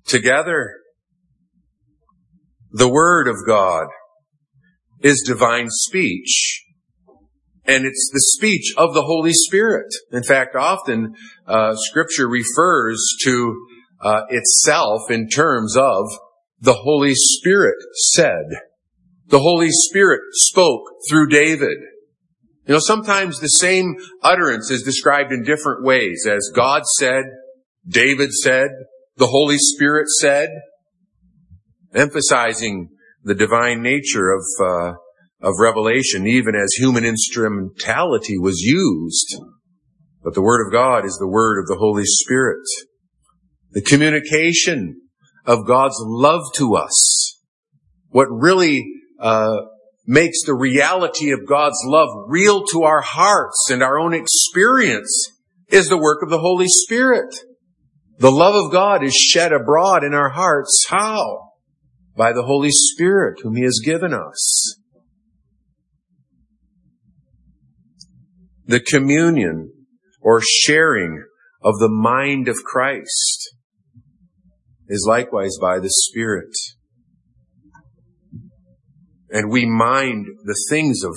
together. 0.07 0.77
The 2.71 2.89
Word 2.89 3.27
of 3.27 3.35
God 3.45 3.85
is 5.01 5.23
divine 5.27 5.67
speech. 5.69 6.63
And 7.65 7.85
it's 7.85 8.09
the 8.11 8.23
speech 8.35 8.73
of 8.77 8.95
the 8.95 9.03
Holy 9.03 9.33
Spirit. 9.33 9.93
In 10.11 10.23
fact, 10.23 10.55
often 10.55 11.13
uh, 11.45 11.75
Scripture 11.75 12.27
refers 12.27 12.99
to 13.25 13.67
uh, 14.01 14.21
itself 14.29 15.11
in 15.11 15.29
terms 15.29 15.77
of 15.77 16.07
the 16.59 16.73
Holy 16.73 17.13
Spirit 17.13 17.75
said. 18.15 18.66
The 19.27 19.39
Holy 19.39 19.69
Spirit 19.71 20.21
spoke 20.31 20.83
through 21.09 21.27
David. 21.27 21.77
You 22.65 22.73
know, 22.73 22.79
sometimes 22.79 23.39
the 23.39 23.47
same 23.47 23.95
utterance 24.23 24.71
is 24.71 24.83
described 24.83 25.31
in 25.31 25.43
different 25.43 25.83
ways 25.83 26.25
as 26.29 26.51
God 26.53 26.83
said, 26.97 27.23
David 27.87 28.31
said, 28.33 28.69
the 29.15 29.27
Holy 29.27 29.57
Spirit 29.57 30.07
said 30.09 30.49
emphasizing 31.95 32.89
the 33.23 33.33
divine 33.33 33.81
nature 33.81 34.31
of 34.31 34.43
uh, 34.61 34.93
of 35.41 35.53
revelation, 35.59 36.25
even 36.25 36.55
as 36.55 36.73
human 36.77 37.05
instrumentality 37.05 38.37
was 38.37 38.61
used. 38.61 39.41
But 40.23 40.33
the 40.33 40.41
Word 40.41 40.65
of 40.65 40.73
God 40.73 41.05
is 41.05 41.17
the 41.19 41.27
Word 41.27 41.59
of 41.59 41.67
the 41.67 41.77
Holy 41.77 42.05
Spirit. 42.05 42.65
The 43.71 43.81
communication 43.81 45.01
of 45.45 45.67
God's 45.67 45.97
love 45.99 46.41
to 46.55 46.75
us. 46.75 47.39
What 48.09 48.27
really 48.29 48.83
uh, 49.19 49.57
makes 50.05 50.43
the 50.45 50.55
reality 50.55 51.31
of 51.31 51.47
God's 51.47 51.81
love 51.85 52.09
real 52.27 52.65
to 52.67 52.83
our 52.83 53.01
hearts 53.01 53.69
and 53.71 53.83
our 53.83 53.99
own 53.99 54.13
experience 54.13 55.31
is 55.69 55.89
the 55.89 55.97
work 55.97 56.21
of 56.23 56.29
the 56.29 56.39
Holy 56.39 56.67
Spirit. 56.67 57.35
The 58.19 58.31
love 58.31 58.55
of 58.55 58.71
God 58.71 59.03
is 59.03 59.13
shed 59.13 59.51
abroad 59.51 60.03
in 60.03 60.13
our 60.13 60.29
hearts. 60.29 60.85
How? 60.89 61.47
by 62.17 62.33
the 62.33 62.43
Holy 62.43 62.71
Spirit 62.71 63.39
whom 63.43 63.55
He 63.55 63.63
has 63.63 63.79
given 63.85 64.13
us. 64.13 64.79
The 68.65 68.79
communion 68.81 69.71
or 70.19 70.41
sharing 70.41 71.23
of 71.63 71.77
the 71.79 71.89
mind 71.89 72.47
of 72.47 72.57
Christ 72.65 73.55
is 74.89 75.05
likewise 75.07 75.57
by 75.61 75.79
the 75.79 75.91
Spirit. 75.91 76.51
And 79.29 79.51
we 79.51 79.65
mind 79.65 80.25
the 80.45 80.65
things 80.69 81.03
of 81.03 81.13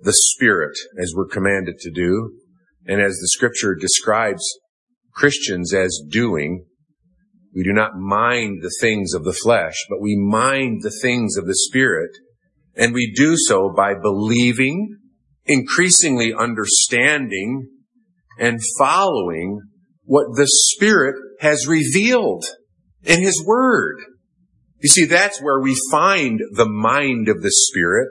the 0.00 0.14
Spirit 0.14 0.76
as 0.98 1.12
we're 1.16 1.26
commanded 1.26 1.78
to 1.80 1.90
do, 1.90 2.32
and 2.86 3.00
as 3.00 3.14
the 3.14 3.28
scripture 3.28 3.74
describes 3.74 4.44
Christians 5.14 5.72
as 5.72 6.02
doing, 6.08 6.66
we 7.54 7.62
do 7.62 7.72
not 7.72 7.96
mind 7.96 8.62
the 8.62 8.74
things 8.80 9.14
of 9.14 9.24
the 9.24 9.32
flesh, 9.32 9.76
but 9.88 10.00
we 10.00 10.16
mind 10.16 10.82
the 10.82 10.96
things 11.00 11.36
of 11.36 11.46
the 11.46 11.54
Spirit. 11.54 12.10
And 12.76 12.92
we 12.92 13.12
do 13.14 13.36
so 13.36 13.72
by 13.74 13.94
believing, 13.94 14.96
increasingly 15.44 16.34
understanding, 16.34 17.68
and 18.38 18.58
following 18.76 19.60
what 20.02 20.36
the 20.36 20.48
Spirit 20.48 21.14
has 21.40 21.68
revealed 21.68 22.44
in 23.04 23.22
His 23.22 23.42
Word. 23.46 23.98
You 24.84 24.90
see, 24.90 25.06
that's 25.06 25.40
where 25.40 25.60
we 25.60 25.74
find 25.90 26.38
the 26.52 26.68
mind 26.68 27.30
of 27.30 27.40
the 27.40 27.50
Spirit. 27.50 28.10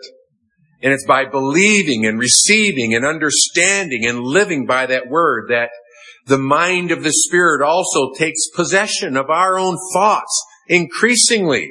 And 0.81 0.91
it's 0.91 1.05
by 1.05 1.25
believing 1.25 2.07
and 2.07 2.17
receiving 2.17 2.95
and 2.95 3.05
understanding 3.05 4.07
and 4.07 4.21
living 4.21 4.65
by 4.65 4.87
that 4.87 5.07
Word 5.07 5.49
that 5.49 5.69
the 6.25 6.39
mind 6.39 6.89
of 6.89 7.03
the 7.03 7.13
Spirit 7.13 7.63
also 7.63 8.11
takes 8.17 8.49
possession 8.55 9.15
of 9.17 9.29
our 9.29 9.59
own 9.59 9.77
thoughts 9.93 10.43
increasingly. 10.67 11.69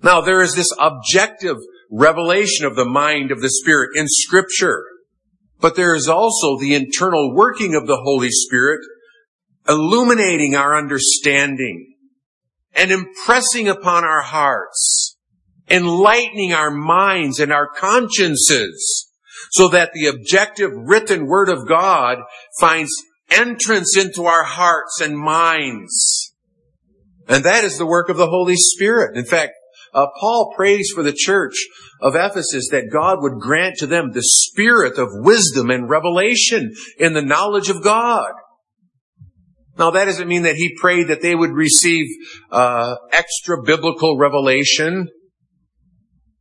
Now 0.00 0.20
there 0.20 0.42
is 0.42 0.54
this 0.54 0.70
objective 0.78 1.56
revelation 1.90 2.66
of 2.66 2.76
the 2.76 2.84
mind 2.84 3.32
of 3.32 3.40
the 3.40 3.50
Spirit 3.50 3.90
in 3.96 4.06
scripture, 4.06 4.84
but 5.58 5.74
there 5.74 5.96
is 5.96 6.06
also 6.06 6.56
the 6.56 6.76
internal 6.76 7.34
working 7.34 7.74
of 7.74 7.88
the 7.88 8.00
Holy 8.00 8.30
Spirit 8.30 8.78
illuminating 9.68 10.54
our 10.54 10.78
understanding 10.78 11.91
and 12.74 12.90
impressing 12.90 13.68
upon 13.68 14.04
our 14.04 14.22
hearts, 14.22 15.16
enlightening 15.70 16.52
our 16.52 16.70
minds 16.70 17.38
and 17.38 17.52
our 17.52 17.68
consciences 17.68 19.08
so 19.52 19.68
that 19.68 19.92
the 19.92 20.06
objective 20.06 20.70
written 20.74 21.26
word 21.26 21.48
of 21.48 21.68
God 21.68 22.18
finds 22.60 22.90
entrance 23.30 23.96
into 23.96 24.24
our 24.24 24.44
hearts 24.44 25.00
and 25.00 25.16
minds. 25.16 26.34
And 27.28 27.44
that 27.44 27.64
is 27.64 27.78
the 27.78 27.86
work 27.86 28.08
of 28.08 28.16
the 28.16 28.26
Holy 28.26 28.56
Spirit. 28.56 29.16
In 29.16 29.24
fact, 29.24 29.52
uh, 29.94 30.06
Paul 30.18 30.52
prays 30.56 30.90
for 30.94 31.02
the 31.02 31.12
church 31.12 31.54
of 32.00 32.14
Ephesus 32.14 32.68
that 32.70 32.90
God 32.90 33.18
would 33.20 33.40
grant 33.40 33.76
to 33.78 33.86
them 33.86 34.10
the 34.10 34.22
spirit 34.22 34.98
of 34.98 35.08
wisdom 35.12 35.70
and 35.70 35.88
revelation 35.88 36.72
in 36.98 37.12
the 37.12 37.22
knowledge 37.22 37.68
of 37.68 37.82
God. 37.82 38.32
Now 39.78 39.90
that 39.90 40.04
doesn't 40.04 40.28
mean 40.28 40.42
that 40.42 40.56
he 40.56 40.76
prayed 40.78 41.08
that 41.08 41.22
they 41.22 41.34
would 41.34 41.52
receive 41.52 42.06
uh, 42.50 42.96
extra 43.10 43.62
biblical 43.62 44.18
revelation, 44.18 45.08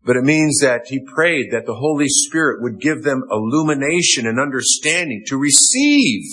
but 0.04 0.18
it 0.18 0.24
means 0.24 0.60
that 0.62 0.82
he 0.88 1.00
prayed 1.14 1.52
that 1.52 1.66
the 1.66 1.76
Holy 1.76 2.08
Spirit 2.10 2.62
would 2.62 2.82
give 2.82 3.04
them 3.04 3.24
illumination 3.32 4.28
and 4.28 4.40
understanding 4.40 5.24
to 5.28 5.38
receive 5.38 6.24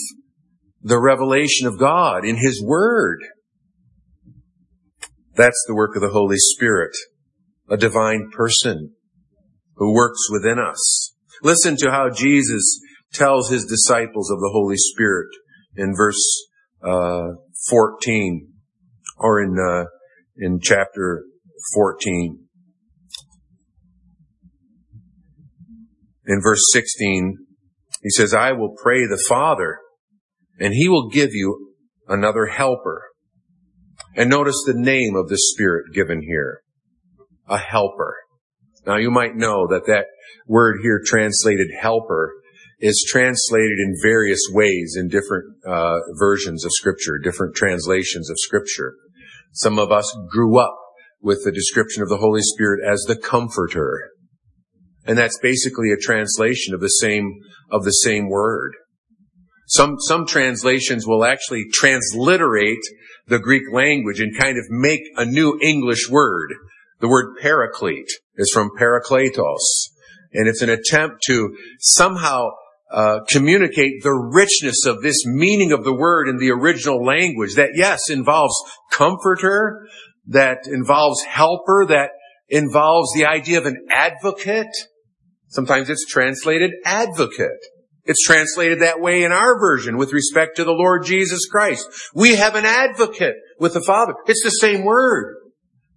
the 0.83 1.00
revelation 1.00 1.67
of 1.67 1.78
God 1.78 2.25
in 2.25 2.37
His 2.37 2.62
Word. 2.64 3.21
That's 5.37 5.64
the 5.69 5.75
work 5.75 5.95
of 5.95 6.02
the 6.02 6.11
Holy 6.11 6.37
Spirit, 6.38 6.97
a 7.69 7.76
divine 7.76 8.31
person 8.33 8.95
who 9.76 9.95
works 9.95 10.28
within 10.31 10.59
us. 10.59 11.14
Listen 11.43 11.76
to 11.78 11.90
how 11.90 12.11
Jesus 12.11 12.81
tells 13.12 13.50
His 13.50 13.64
disciples 13.67 14.31
of 14.31 14.40
the 14.40 14.50
Holy 14.52 14.76
Spirit 14.76 15.28
in 15.76 15.95
verse 15.97 16.48
uh, 16.82 17.28
14 17.70 18.52
or 19.16 19.42
in 19.42 19.56
uh, 19.58 19.85
in 20.37 20.61
chapter 20.62 21.25
14. 21.75 22.44
In 26.26 26.40
verse 26.42 26.61
16, 26.73 27.38
he 28.02 28.11
says, 28.11 28.35
I 28.35 28.52
will 28.52 28.75
pray 28.80 29.06
the 29.06 29.23
Father 29.28 29.78
and 30.61 30.75
he 30.75 30.88
will 30.88 31.08
give 31.08 31.30
you 31.32 31.75
another 32.06 32.47
helper. 32.47 33.02
And 34.14 34.30
notice 34.30 34.62
the 34.66 34.75
name 34.75 35.14
of 35.16 35.28
the 35.28 35.38
Spirit 35.38 35.87
given 35.94 36.23
here. 36.23 36.61
A 37.49 37.58
helper. 37.58 38.16
Now 38.87 38.97
you 38.97 39.11
might 39.11 39.37
know 39.37 39.66
that 39.68 39.87
that 39.87 40.06
word 40.47 40.78
here 40.82 41.00
translated 41.04 41.68
helper 41.80 42.35
is 42.80 43.04
translated 43.08 43.78
in 43.78 43.97
various 44.02 44.40
ways 44.50 44.97
in 44.99 45.08
different 45.08 45.44
uh, 45.66 45.99
versions 46.18 46.64
of 46.64 46.70
Scripture, 46.73 47.18
different 47.18 47.56
translations 47.56 48.30
of 48.30 48.37
Scripture. 48.38 48.94
Some 49.52 49.78
of 49.78 49.90
us 49.90 50.16
grew 50.30 50.58
up 50.58 50.76
with 51.20 51.42
the 51.44 51.52
description 51.52 52.02
of 52.02 52.08
the 52.08 52.18
Holy 52.18 52.42
Spirit 52.42 52.80
as 52.87 53.02
the 53.08 53.16
Comforter, 53.16 54.11
and 55.04 55.18
that's 55.18 55.38
basically 55.40 55.90
a 55.90 56.00
translation 56.00 56.75
of 56.75 56.80
the 56.80 56.88
same 56.88 57.32
of 57.70 57.85
the 57.85 57.90
same 57.90 58.28
word. 58.28 58.73
Some 59.66 59.97
some 59.99 60.26
translations 60.26 61.06
will 61.06 61.25
actually 61.25 61.64
transliterate 61.73 62.78
the 63.26 63.38
Greek 63.38 63.64
language 63.73 64.20
and 64.20 64.38
kind 64.38 64.56
of 64.56 64.64
make 64.70 65.02
a 65.16 65.25
new 65.25 65.58
English 65.61 66.08
word. 66.08 66.54
The 67.00 67.08
word 67.08 67.37
paraclete 67.40 68.11
is 68.37 68.50
from 68.52 68.70
parakletos, 68.78 69.90
and 70.32 70.49
it's 70.49 70.62
an 70.62 70.70
attempt 70.70 71.23
to 71.26 71.56
somehow 71.80 72.50
uh, 72.90 73.21
communicate 73.28 74.02
the 74.02 74.12
richness 74.12 74.87
of 74.87 75.02
this 75.02 75.26
meaning 75.26 75.73
of 75.73 75.85
the 75.85 75.95
word 75.95 76.28
in 76.28 76.38
the 76.38 76.50
original 76.50 77.04
language 77.04 77.54
that 77.54 77.71
yes 77.75 78.09
involves 78.09 78.54
comforter, 78.92 79.87
that 80.26 80.66
involves 80.66 81.23
helper, 81.23 81.87
that 81.88 82.11
involves 82.49 83.12
the 83.14 83.26
idea 83.26 83.59
of 83.59 83.66
an 83.66 83.87
advocate. 83.90 84.75
Sometimes 85.49 85.90
it's 85.90 86.07
translated 86.07 86.73
advocate. 86.85 87.64
It's 88.04 88.25
translated 88.25 88.80
that 88.80 89.00
way 89.00 89.23
in 89.23 89.33
our 89.33 89.61
version 89.61 89.99
with 89.99 90.14
respect 90.14 90.57
to 90.57 90.64
the 90.64 90.73
Lord 90.73 91.04
Jesus 91.04 91.47
Christ. 91.47 91.87
We 92.14 92.37
have 92.37 92.54
an 92.54 92.64
advocate 92.64 93.35
with 93.61 93.75
the 93.75 93.83
Father. 93.83 94.14
It's 94.26 94.42
the 94.42 94.50
same 94.50 94.83
word. 94.83 95.37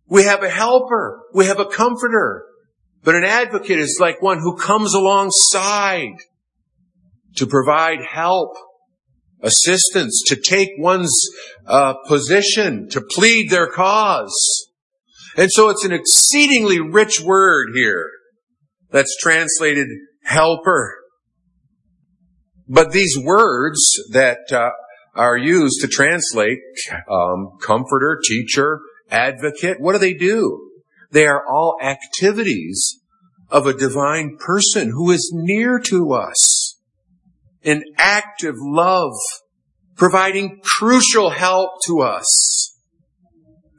We 0.07 0.23
have 0.23 0.43
a 0.43 0.49
helper. 0.49 1.21
We 1.33 1.45
have 1.45 1.59
a 1.61 1.65
comforter. 1.65 2.45
But 3.01 3.15
an 3.15 3.23
advocate 3.23 3.79
is 3.79 3.97
like 4.01 4.21
one 4.21 4.39
who 4.39 4.57
comes 4.57 4.93
alongside 4.93 6.17
to 7.37 7.47
provide 7.47 7.99
help, 8.01 8.55
assistance, 9.41 10.23
to 10.27 10.35
take 10.35 10.69
one's 10.77 11.17
uh, 11.65 11.93
position, 12.07 12.87
to 12.89 13.01
plead 13.01 13.49
their 13.49 13.67
cause. 13.67 14.67
And 15.37 15.49
so 15.51 15.69
it's 15.69 15.85
an 15.85 15.93
exceedingly 15.93 16.79
rich 16.79 17.21
word 17.21 17.69
here 17.73 18.09
that's 18.91 19.15
translated 19.21 19.87
helper. 20.23 20.97
But 22.67 22.91
these 22.91 23.17
words 23.21 23.79
that 24.11 24.39
uh, 24.51 24.69
are 25.15 25.37
used 25.37 25.81
to 25.81 25.87
translate 25.87 26.59
um, 27.09 27.57
comforter, 27.61 28.19
teacher, 28.25 28.79
advocate, 29.09 29.77
what 29.79 29.93
do 29.93 29.99
they 29.99 30.13
do? 30.13 30.69
They 31.11 31.25
are 31.25 31.45
all 31.45 31.77
activities 31.81 32.99
of 33.49 33.67
a 33.67 33.73
divine 33.73 34.37
person 34.39 34.91
who 34.91 35.11
is 35.11 35.31
near 35.33 35.79
to 35.87 36.13
us 36.13 36.60
in 37.63 37.83
active 37.97 38.55
love, 38.57 39.13
providing 39.95 40.59
crucial 40.63 41.29
help 41.29 41.71
to 41.85 42.01
us. 42.01 42.75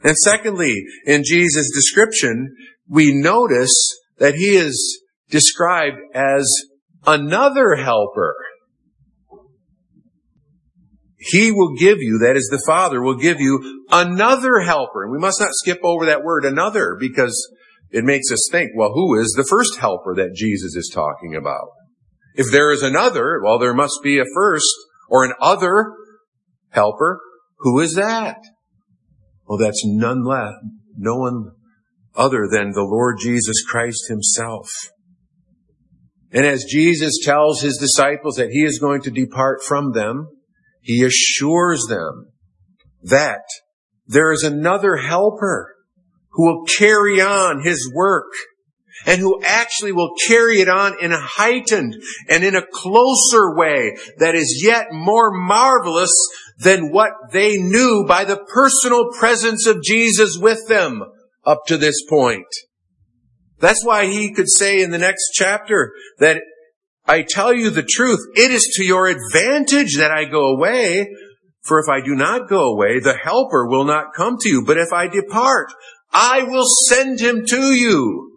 And 0.04 0.16
secondly, 0.16 0.84
in 1.06 1.22
Jesus' 1.24 1.70
description, 1.72 2.54
we 2.88 3.12
notice 3.12 3.74
that 4.18 4.34
he 4.34 4.56
is 4.56 5.02
described 5.30 5.98
as 6.14 6.48
another 7.06 7.76
helper. 7.76 8.34
He 11.18 11.52
will 11.52 11.76
give 11.76 11.98
you, 12.00 12.18
that 12.18 12.36
is 12.36 12.48
the 12.50 12.62
Father, 12.66 13.00
will 13.00 13.16
give 13.16 13.40
you 13.40 13.84
another 13.90 14.60
helper. 14.60 15.04
And 15.04 15.12
we 15.12 15.18
must 15.18 15.40
not 15.40 15.50
skip 15.52 15.78
over 15.84 16.06
that 16.06 16.24
word 16.24 16.44
another 16.44 16.96
because 16.98 17.36
it 17.90 18.04
makes 18.04 18.32
us 18.32 18.48
think, 18.50 18.72
well, 18.74 18.90
who 18.92 19.20
is 19.20 19.32
the 19.36 19.46
first 19.48 19.78
helper 19.78 20.14
that 20.16 20.34
Jesus 20.34 20.74
is 20.74 20.90
talking 20.92 21.36
about? 21.36 21.68
If 22.34 22.50
there 22.50 22.72
is 22.72 22.82
another, 22.82 23.40
well, 23.42 23.58
there 23.58 23.74
must 23.74 24.00
be 24.02 24.18
a 24.18 24.24
first 24.34 24.74
or 25.08 25.24
an 25.24 25.32
other 25.40 25.92
helper. 26.70 27.20
Who 27.58 27.80
is 27.80 27.94
that? 27.94 28.38
Well, 29.46 29.58
that's 29.58 29.82
none 29.84 30.24
less, 30.24 30.54
no 30.96 31.16
one 31.16 31.52
other 32.14 32.48
than 32.50 32.72
the 32.72 32.82
Lord 32.82 33.18
Jesus 33.20 33.62
Christ 33.68 34.08
himself. 34.08 34.68
And 36.32 36.46
as 36.46 36.64
Jesus 36.64 37.18
tells 37.22 37.60
his 37.60 37.76
disciples 37.76 38.36
that 38.36 38.50
he 38.50 38.64
is 38.64 38.78
going 38.78 39.02
to 39.02 39.10
depart 39.10 39.62
from 39.62 39.92
them, 39.92 40.28
he 40.80 41.04
assures 41.04 41.84
them 41.88 42.32
that 43.02 43.44
there 44.06 44.32
is 44.32 44.42
another 44.42 44.96
helper 44.96 45.74
who 46.30 46.46
will 46.46 46.64
carry 46.64 47.20
on 47.20 47.62
his 47.62 47.90
work 47.94 48.32
and 49.06 49.20
who 49.20 49.40
actually 49.44 49.92
will 49.92 50.14
carry 50.26 50.60
it 50.60 50.68
on 50.68 50.94
in 51.00 51.12
a 51.12 51.20
heightened 51.20 51.96
and 52.28 52.44
in 52.44 52.54
a 52.54 52.66
closer 52.72 53.54
way 53.56 53.96
that 54.18 54.34
is 54.34 54.62
yet 54.64 54.92
more 54.92 55.30
marvelous 55.32 56.12
than 56.58 56.92
what 56.92 57.12
they 57.32 57.56
knew 57.56 58.04
by 58.06 58.24
the 58.24 58.44
personal 58.52 59.10
presence 59.18 59.66
of 59.66 59.82
Jesus 59.82 60.38
with 60.38 60.68
them 60.68 61.02
up 61.44 61.60
to 61.66 61.76
this 61.76 62.04
point. 62.08 62.46
That's 63.58 63.84
why 63.84 64.06
he 64.06 64.32
could 64.32 64.48
say 64.50 64.82
in 64.82 64.90
the 64.90 64.98
next 64.98 65.30
chapter 65.34 65.92
that 66.18 66.42
I 67.06 67.24
tell 67.28 67.52
you 67.52 67.70
the 67.70 67.86
truth, 67.88 68.20
it 68.36 68.50
is 68.50 68.74
to 68.76 68.84
your 68.84 69.06
advantage 69.06 69.96
that 69.96 70.10
I 70.10 70.24
go 70.24 70.54
away. 70.54 71.08
For 71.62 71.78
if 71.78 71.88
I 71.88 72.04
do 72.04 72.14
not 72.14 72.48
go 72.48 72.72
away, 72.72 72.98
the 72.98 73.16
helper 73.16 73.68
will 73.68 73.84
not 73.84 74.14
come 74.16 74.36
to 74.40 74.48
you. 74.48 74.64
But 74.66 74.78
if 74.78 74.92
I 74.92 75.06
depart, 75.06 75.68
I 76.12 76.42
will 76.42 76.66
send 76.88 77.20
him 77.20 77.44
to 77.46 77.72
you. 77.72 78.31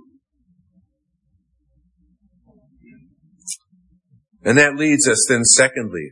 And 4.45 4.60
that 4.60 4.75
leads 4.75 5.08
us 5.10 5.25
then 5.27 5.43
secondly 5.43 6.12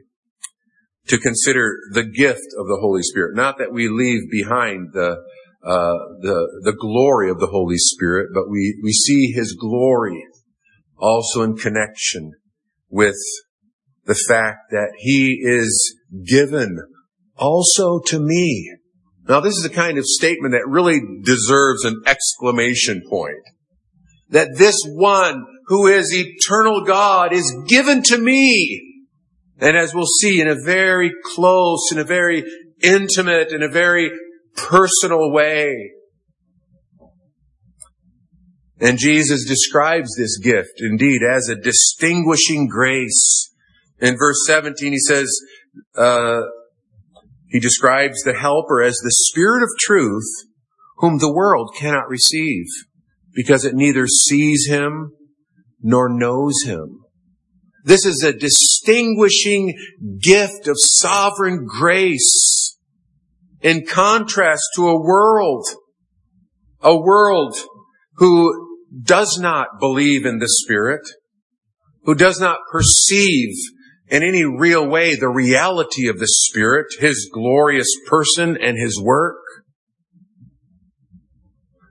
to 1.08 1.20
consider 1.20 1.78
the 1.92 2.04
gift 2.04 2.48
of 2.58 2.66
the 2.68 2.80
Holy 2.82 3.04
Spirit. 3.04 3.36
Not 3.36 3.60
that 3.60 3.72
we 3.72 3.88
leave 3.88 4.30
behind 4.32 4.90
the, 4.94 5.18
uh, 5.64 5.98
the, 6.22 6.62
the 6.64 6.76
glory 6.78 7.30
of 7.30 7.40
the 7.40 7.48
Holy 7.48 7.78
Spirit, 7.78 8.30
but 8.34 8.50
we, 8.50 8.80
we 8.84 8.92
see 8.92 9.32
His 9.32 9.54
glory 9.54 10.26
also 10.98 11.44
in 11.44 11.56
connection 11.56 12.32
with 12.90 13.18
the 14.06 14.16
fact 14.16 14.72
that 14.72 14.94
He 14.98 15.40
is 15.44 15.96
given 16.28 16.80
also 17.36 18.00
to 18.08 18.20
me. 18.20 18.76
Now 19.28 19.42
this 19.42 19.54
is 19.54 19.66
a 19.66 19.70
kind 19.70 19.98
of 20.00 20.06
statement 20.06 20.54
that 20.54 20.68
really 20.68 21.00
deserves 21.24 21.86
an 21.86 22.02
exclamation 22.08 23.04
point. 23.08 23.44
That 24.30 24.58
this 24.58 24.80
one 24.86 25.46
who 25.68 25.88
is 25.88 26.14
eternal 26.14 26.84
God 26.84 27.34
is 27.34 27.56
given 27.68 28.04
to 28.04 28.18
me. 28.18 29.04
And 29.60 29.78
as 29.78 29.94
we'll 29.94 30.06
see 30.06 30.42
in 30.42 30.48
a 30.48 30.56
very 30.56 31.12
close, 31.24 31.92
in 31.92 32.00
a 32.00 32.04
very 32.04 32.44
intimate, 32.82 33.52
in 33.52 33.64
a 33.64 33.70
very 33.70 34.12
personal 34.56 35.32
way. 35.32 35.92
And 38.80 38.98
Jesus 38.98 39.46
describes 39.48 40.10
this 40.18 40.38
gift 40.38 40.74
indeed 40.80 41.22
as 41.24 41.48
a 41.48 41.56
distinguishing 41.56 42.68
grace. 42.68 43.54
In 44.00 44.18
verse 44.18 44.46
17 44.46 44.92
he 44.92 45.00
says, 45.00 45.30
uh, 45.98 46.42
he 47.48 47.60
describes 47.60 48.22
the 48.24 48.34
helper 48.34 48.82
as 48.82 48.96
the 48.96 49.16
spirit 49.30 49.64
of 49.64 49.70
truth 49.80 50.28
whom 50.98 51.20
the 51.20 51.32
world 51.32 51.74
cannot 51.78 52.10
receive 52.10 52.66
because 53.34 53.64
it 53.64 53.76
neither 53.76 54.08
sees 54.08 54.68
him 54.68 55.12
nor 55.84 56.10
knows 56.10 56.64
him. 56.66 57.02
This 57.84 58.06
is 58.06 58.24
a 58.24 58.32
distinguishing 58.32 59.78
gift 60.22 60.68
of 60.68 60.78
sovereign 60.78 61.66
grace 61.68 62.78
in 63.62 63.86
contrast 63.86 64.64
to 64.76 64.88
a 64.88 65.02
world, 65.02 65.66
a 66.82 66.98
world 66.98 67.58
who 68.16 68.80
does 69.02 69.38
not 69.40 69.80
believe 69.80 70.26
in 70.26 70.40
the 70.40 70.50
Spirit, 70.50 71.02
who 72.04 72.16
does 72.16 72.40
not 72.40 72.60
perceive 72.72 73.54
in 74.08 74.24
any 74.24 74.44
real 74.44 74.88
way 74.88 75.16
the 75.16 75.30
reality 75.30 76.08
of 76.08 76.20
the 76.20 76.28
Spirit, 76.28 76.88
His 77.00 77.30
glorious 77.34 77.88
person 78.08 78.58
and 78.62 78.78
His 78.78 79.02
work. 79.02 79.43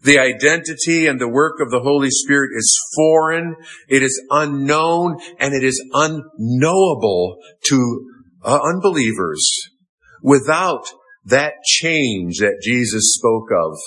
The 0.02 0.18
identity 0.18 1.06
and 1.06 1.20
the 1.20 1.28
work 1.28 1.60
of 1.60 1.70
the 1.70 1.80
Holy 1.80 2.10
Spirit 2.10 2.50
is 2.56 2.76
foreign, 2.96 3.54
it 3.88 4.02
is 4.02 4.20
unknown, 4.30 5.18
and 5.38 5.54
it 5.54 5.64
is 5.64 5.82
unknowable 5.92 7.36
to 7.66 8.10
uh, 8.44 8.58
unbelievers. 8.64 9.48
Without 10.22 10.84
that 11.24 11.54
change 11.64 12.38
that 12.38 12.60
Jesus 12.62 13.14
spoke 13.16 13.48
of 13.52 13.78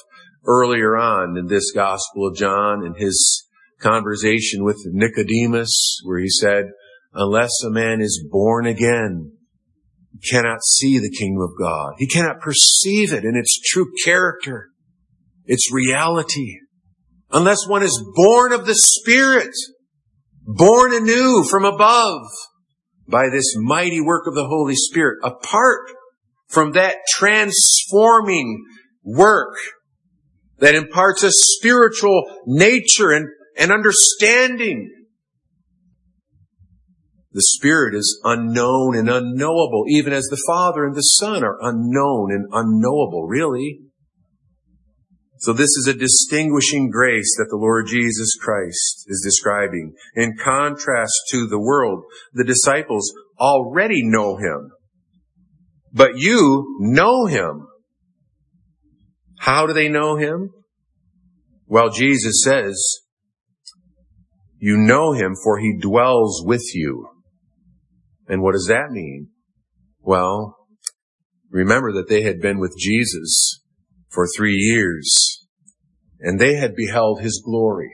earlier 0.45 0.95
on 0.95 1.37
in 1.37 1.47
this 1.47 1.71
Gospel 1.73 2.27
of 2.27 2.37
John 2.37 2.85
in 2.85 2.95
his 2.95 3.45
conversation 3.79 4.63
with 4.63 4.77
Nicodemus, 4.85 5.99
where 6.05 6.19
he 6.19 6.29
said, 6.29 6.65
unless 7.13 7.51
a 7.65 7.69
man 7.69 8.01
is 8.01 8.25
born 8.31 8.65
again, 8.65 9.33
cannot 10.29 10.63
see 10.63 10.97
the 10.97 11.11
kingdom 11.11 11.41
of 11.41 11.59
God. 11.59 11.93
He 11.97 12.07
cannot 12.07 12.39
perceive 12.39 13.11
it 13.11 13.25
in 13.25 13.35
its 13.35 13.59
true 13.59 13.91
character. 14.05 14.69
It's 15.45 15.71
reality. 15.71 16.59
Unless 17.31 17.67
one 17.67 17.83
is 17.83 18.03
born 18.15 18.51
of 18.51 18.65
the 18.65 18.75
Spirit, 18.75 19.53
born 20.45 20.93
anew 20.93 21.43
from 21.49 21.65
above, 21.65 22.21
by 23.07 23.29
this 23.29 23.55
mighty 23.57 24.01
work 24.01 24.27
of 24.27 24.33
the 24.33 24.47
Holy 24.47 24.75
Spirit. 24.75 25.19
Apart 25.23 25.91
from 26.47 26.73
that 26.73 26.97
transforming 27.09 28.63
work 29.03 29.55
that 30.59 30.75
imparts 30.75 31.23
a 31.23 31.31
spiritual 31.31 32.23
nature 32.45 33.11
and, 33.11 33.27
and 33.57 33.71
understanding. 33.71 34.91
The 37.31 37.41
Spirit 37.41 37.93
is 37.95 38.21
unknown 38.23 38.95
and 38.95 39.09
unknowable, 39.09 39.83
even 39.89 40.13
as 40.13 40.23
the 40.23 40.41
Father 40.47 40.85
and 40.85 40.95
the 40.95 41.01
Son 41.01 41.43
are 41.43 41.57
unknown 41.61 42.31
and 42.31 42.47
unknowable, 42.53 43.27
really. 43.27 43.79
So 45.39 45.53
this 45.53 45.71
is 45.77 45.87
a 45.87 45.93
distinguishing 45.93 46.89
grace 46.89 47.35
that 47.37 47.47
the 47.49 47.57
Lord 47.57 47.87
Jesus 47.87 48.35
Christ 48.41 49.05
is 49.07 49.21
describing. 49.23 49.93
In 50.15 50.37
contrast 50.37 51.13
to 51.31 51.47
the 51.47 51.59
world, 51.59 52.03
the 52.33 52.45
disciples 52.45 53.13
already 53.39 54.01
know 54.03 54.37
Him. 54.37 54.71
But 55.93 56.17
you 56.17 56.77
know 56.79 57.25
Him. 57.25 57.67
How 59.39 59.67
do 59.67 59.73
they 59.73 59.89
know 59.89 60.15
Him? 60.15 60.51
Well, 61.67 61.89
Jesus 61.89 62.41
says, 62.43 63.01
you 64.57 64.77
know 64.77 65.11
Him 65.11 65.35
for 65.43 65.59
He 65.59 65.77
dwells 65.79 66.43
with 66.45 66.63
you. 66.73 67.09
And 68.27 68.41
what 68.41 68.53
does 68.53 68.67
that 68.67 68.91
mean? 68.91 69.29
Well, 69.99 70.55
remember 71.51 71.91
that 71.93 72.09
they 72.09 72.21
had 72.21 72.39
been 72.39 72.59
with 72.59 72.75
Jesus 72.77 73.61
for 74.15 74.25
three 74.35 74.55
years 74.55 75.45
and 76.19 76.39
they 76.39 76.55
had 76.55 76.75
beheld 76.75 77.21
his 77.21 77.41
glory 77.45 77.91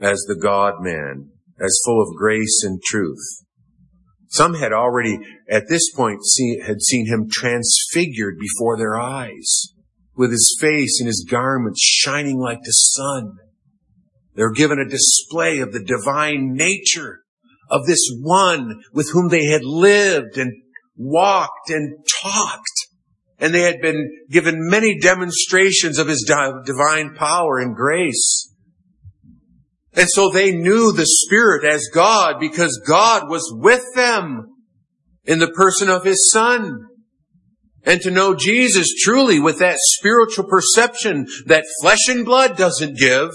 as 0.00 0.24
the 0.26 0.40
God 0.40 0.76
man, 0.80 1.30
as 1.60 1.80
full 1.84 2.02
of 2.02 2.16
grace 2.16 2.62
and 2.64 2.80
truth. 2.82 3.44
Some 4.28 4.54
had 4.54 4.72
already 4.72 5.18
at 5.50 5.68
this 5.68 5.92
point 5.92 6.20
had 6.64 6.80
seen 6.80 7.06
him 7.06 7.28
transfigured 7.30 8.36
before 8.40 8.78
their 8.78 8.98
eyes 8.98 9.74
with 10.16 10.30
his 10.30 10.56
face 10.58 10.98
and 10.98 11.06
his 11.06 11.26
garments 11.28 11.82
shining 11.82 12.38
like 12.38 12.60
the 12.62 12.72
sun. 12.72 13.36
They 14.34 14.42
were 14.42 14.52
given 14.52 14.78
a 14.78 14.88
display 14.88 15.58
of 15.58 15.72
the 15.72 15.84
divine 15.84 16.54
nature 16.54 17.20
of 17.70 17.86
this 17.86 18.10
one 18.22 18.80
with 18.94 19.10
whom 19.12 19.28
they 19.28 19.44
had 19.44 19.62
lived 19.62 20.38
and 20.38 20.52
walked 20.96 21.68
and 21.68 21.98
talked. 22.22 22.81
And 23.38 23.54
they 23.54 23.62
had 23.62 23.80
been 23.80 24.08
given 24.30 24.68
many 24.68 24.98
demonstrations 24.98 25.98
of 25.98 26.06
his 26.06 26.22
divine 26.22 27.14
power 27.14 27.58
and 27.58 27.74
grace. 27.74 28.52
And 29.94 30.08
so 30.08 30.30
they 30.30 30.52
knew 30.52 30.92
the 30.92 31.06
Spirit 31.06 31.64
as 31.64 31.90
God 31.92 32.36
because 32.40 32.80
God 32.86 33.28
was 33.28 33.52
with 33.54 33.84
them 33.94 34.46
in 35.24 35.38
the 35.38 35.50
person 35.50 35.90
of 35.90 36.04
his 36.04 36.30
Son. 36.30 36.86
And 37.84 38.00
to 38.02 38.10
know 38.10 38.34
Jesus 38.34 38.94
truly 39.02 39.40
with 39.40 39.58
that 39.58 39.78
spiritual 39.80 40.44
perception 40.44 41.26
that 41.46 41.64
flesh 41.82 42.08
and 42.08 42.24
blood 42.24 42.56
doesn't 42.56 42.96
give 42.96 43.30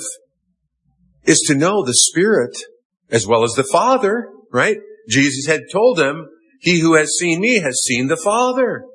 is 1.25 1.43
to 1.47 1.55
know 1.55 1.83
the 1.83 1.93
Spirit 1.93 2.57
as 3.11 3.27
well 3.27 3.43
as 3.43 3.51
the 3.51 3.67
Father, 3.71 4.29
right? 4.51 4.77
Jesus 5.09 5.45
had 5.45 5.63
told 5.71 5.97
them, 5.97 6.27
he 6.59 6.79
who 6.79 6.95
has 6.95 7.15
seen 7.19 7.39
me 7.39 7.59
has 7.59 7.79
seen 7.83 8.07
the 8.07 8.17
Father. 8.17 8.85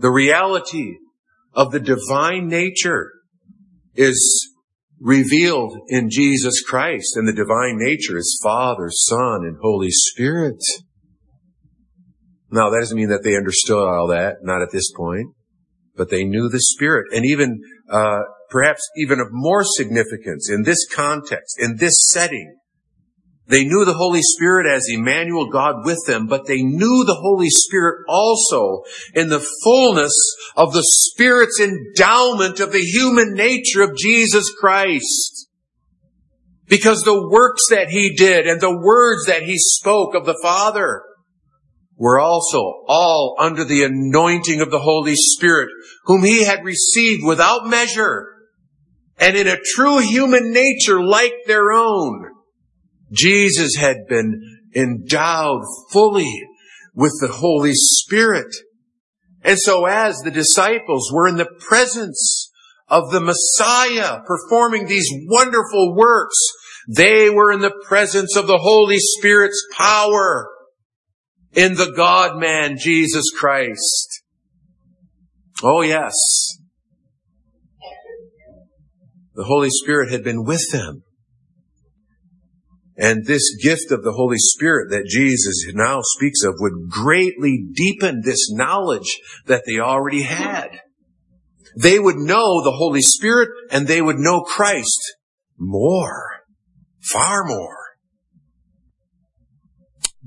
The 0.00 0.10
reality 0.10 0.96
of 1.52 1.72
the 1.72 1.80
divine 1.80 2.48
nature 2.48 3.12
is 3.94 4.48
revealed 4.98 5.76
in 5.88 6.08
Jesus 6.10 6.62
Christ 6.62 7.16
and 7.16 7.28
the 7.28 7.34
divine 7.34 7.76
nature 7.76 8.16
is 8.16 8.40
Father, 8.42 8.88
Son, 8.90 9.44
and 9.44 9.58
Holy 9.60 9.90
Spirit. 9.90 10.62
Now, 12.50 12.70
that 12.70 12.78
doesn't 12.80 12.96
mean 12.96 13.10
that 13.10 13.22
they 13.24 13.36
understood 13.36 13.76
all 13.76 14.06
that, 14.06 14.36
not 14.42 14.62
at 14.62 14.72
this 14.72 14.90
point, 14.90 15.34
but 15.96 16.08
they 16.08 16.24
knew 16.24 16.48
the 16.48 16.60
Spirit. 16.60 17.12
And 17.12 17.26
even, 17.26 17.60
uh, 17.90 18.20
perhaps 18.48 18.80
even 18.96 19.20
of 19.20 19.26
more 19.30 19.64
significance 19.64 20.50
in 20.50 20.62
this 20.62 20.86
context, 20.90 21.58
in 21.60 21.76
this 21.76 22.08
setting, 22.08 22.56
they 23.50 23.64
knew 23.64 23.84
the 23.84 23.94
Holy 23.94 24.22
Spirit 24.22 24.66
as 24.72 24.86
Emmanuel, 24.88 25.50
God 25.50 25.84
with 25.84 25.98
them, 26.06 26.28
but 26.28 26.46
they 26.46 26.62
knew 26.62 27.04
the 27.04 27.18
Holy 27.20 27.50
Spirit 27.50 28.04
also 28.08 28.82
in 29.12 29.28
the 29.28 29.44
fullness 29.64 30.12
of 30.56 30.72
the 30.72 30.84
Spirit's 30.84 31.60
endowment 31.60 32.60
of 32.60 32.70
the 32.70 32.80
human 32.80 33.34
nature 33.34 33.82
of 33.82 33.96
Jesus 33.96 34.52
Christ. 34.58 35.48
Because 36.68 37.00
the 37.00 37.28
works 37.28 37.64
that 37.70 37.90
He 37.90 38.14
did 38.16 38.46
and 38.46 38.60
the 38.60 38.80
words 38.80 39.26
that 39.26 39.42
He 39.42 39.56
spoke 39.58 40.14
of 40.14 40.26
the 40.26 40.38
Father 40.40 41.02
were 41.96 42.20
also 42.20 42.84
all 42.86 43.36
under 43.38 43.64
the 43.64 43.82
anointing 43.82 44.60
of 44.60 44.70
the 44.70 44.78
Holy 44.78 45.16
Spirit, 45.16 45.68
whom 46.04 46.22
he 46.22 46.44
had 46.44 46.64
received 46.64 47.22
without 47.22 47.66
measure, 47.66 48.26
and 49.18 49.36
in 49.36 49.46
a 49.46 49.58
true 49.74 49.98
human 49.98 50.52
nature 50.52 51.02
like 51.02 51.34
their 51.46 51.72
own. 51.72 52.29
Jesus 53.10 53.76
had 53.76 54.06
been 54.08 54.40
endowed 54.74 55.62
fully 55.92 56.32
with 56.94 57.12
the 57.20 57.28
Holy 57.28 57.72
Spirit. 57.74 58.54
And 59.42 59.58
so 59.58 59.86
as 59.86 60.18
the 60.18 60.30
disciples 60.30 61.10
were 61.12 61.28
in 61.28 61.36
the 61.36 61.50
presence 61.60 62.50
of 62.88 63.10
the 63.10 63.20
Messiah 63.20 64.18
performing 64.26 64.86
these 64.86 65.08
wonderful 65.28 65.94
works, 65.96 66.36
they 66.88 67.30
were 67.30 67.52
in 67.52 67.60
the 67.60 67.74
presence 67.86 68.36
of 68.36 68.46
the 68.46 68.58
Holy 68.58 68.98
Spirit's 68.98 69.64
power 69.76 70.48
in 71.52 71.74
the 71.74 71.92
God 71.96 72.38
man, 72.38 72.76
Jesus 72.78 73.30
Christ. 73.36 74.22
Oh 75.62 75.82
yes. 75.82 76.14
The 79.34 79.44
Holy 79.44 79.70
Spirit 79.70 80.10
had 80.10 80.22
been 80.22 80.44
with 80.44 80.70
them. 80.72 81.02
And 83.02 83.24
this 83.24 83.56
gift 83.62 83.90
of 83.92 84.04
the 84.04 84.12
Holy 84.12 84.36
Spirit 84.36 84.90
that 84.90 85.06
Jesus 85.08 85.64
now 85.72 86.00
speaks 86.02 86.44
of 86.44 86.56
would 86.58 86.90
greatly 86.90 87.66
deepen 87.72 88.20
this 88.22 88.50
knowledge 88.52 89.18
that 89.46 89.62
they 89.66 89.80
already 89.80 90.20
had. 90.20 90.80
They 91.74 91.98
would 91.98 92.16
know 92.16 92.62
the 92.62 92.76
Holy 92.76 93.00
Spirit 93.00 93.48
and 93.70 93.86
they 93.86 94.02
would 94.02 94.18
know 94.18 94.42
Christ 94.42 95.14
more, 95.58 96.42
far 97.10 97.44
more. 97.46 97.78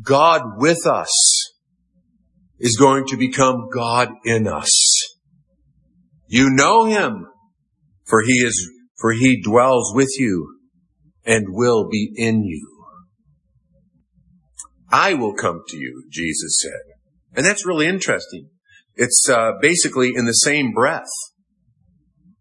God 0.02 0.42
with 0.58 0.88
us 0.88 1.54
is 2.58 2.76
going 2.76 3.06
to 3.10 3.18
become 3.18 3.70
God 3.72 4.10
in 4.26 4.48
us. 4.48 4.72
You 6.26 6.50
know 6.50 6.86
him, 6.86 7.28
for 8.08 8.24
he 8.24 8.34
is, 8.34 8.68
for 9.00 9.12
he 9.12 9.44
dwells 9.44 9.94
with 9.94 10.10
you 10.18 10.53
and 11.26 11.48
will 11.50 11.88
be 11.90 12.12
in 12.16 12.44
you. 12.44 12.70
I 14.92 15.16
will 15.16 15.34
come 15.34 15.62
to 15.70 15.78
you, 15.78 16.04
Jesus 16.12 16.60
said. 16.62 16.94
And 17.36 17.46
that's 17.46 17.66
really 17.66 17.88
interesting. 17.88 18.50
It's 18.96 19.28
uh, 19.28 19.54
basically 19.60 20.14
in 20.16 20.26
the 20.26 20.34
same 20.34 20.72
breath. 20.72 21.10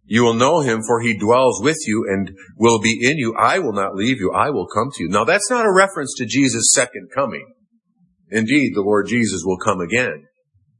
You 0.05 0.23
will 0.25 0.35
know 0.35 0.61
him 0.61 0.83
for 0.87 1.01
he 1.01 1.17
dwells 1.17 1.63
with 1.63 1.79
you 1.87 2.07
and 2.07 2.37
will 2.59 2.79
be 2.79 2.99
in 3.03 3.17
you. 3.17 3.35
I 3.39 3.59
will 3.61 3.73
not 3.73 3.95
leave 3.95 4.19
you. 4.19 4.33
I 4.33 4.51
will 4.51 4.67
come 4.67 4.91
to 4.93 5.03
you. 5.03 5.09
Now 5.09 5.25
that's 5.25 5.49
not 5.49 5.65
a 5.65 5.73
reference 5.73 6.13
to 6.19 6.27
Jesus' 6.27 6.69
second 6.71 7.09
coming. 7.15 7.47
Indeed, 8.29 8.73
the 8.75 8.83
Lord 8.83 9.07
Jesus 9.09 9.43
will 9.45 9.59
come 9.59 9.81
again, 9.81 10.25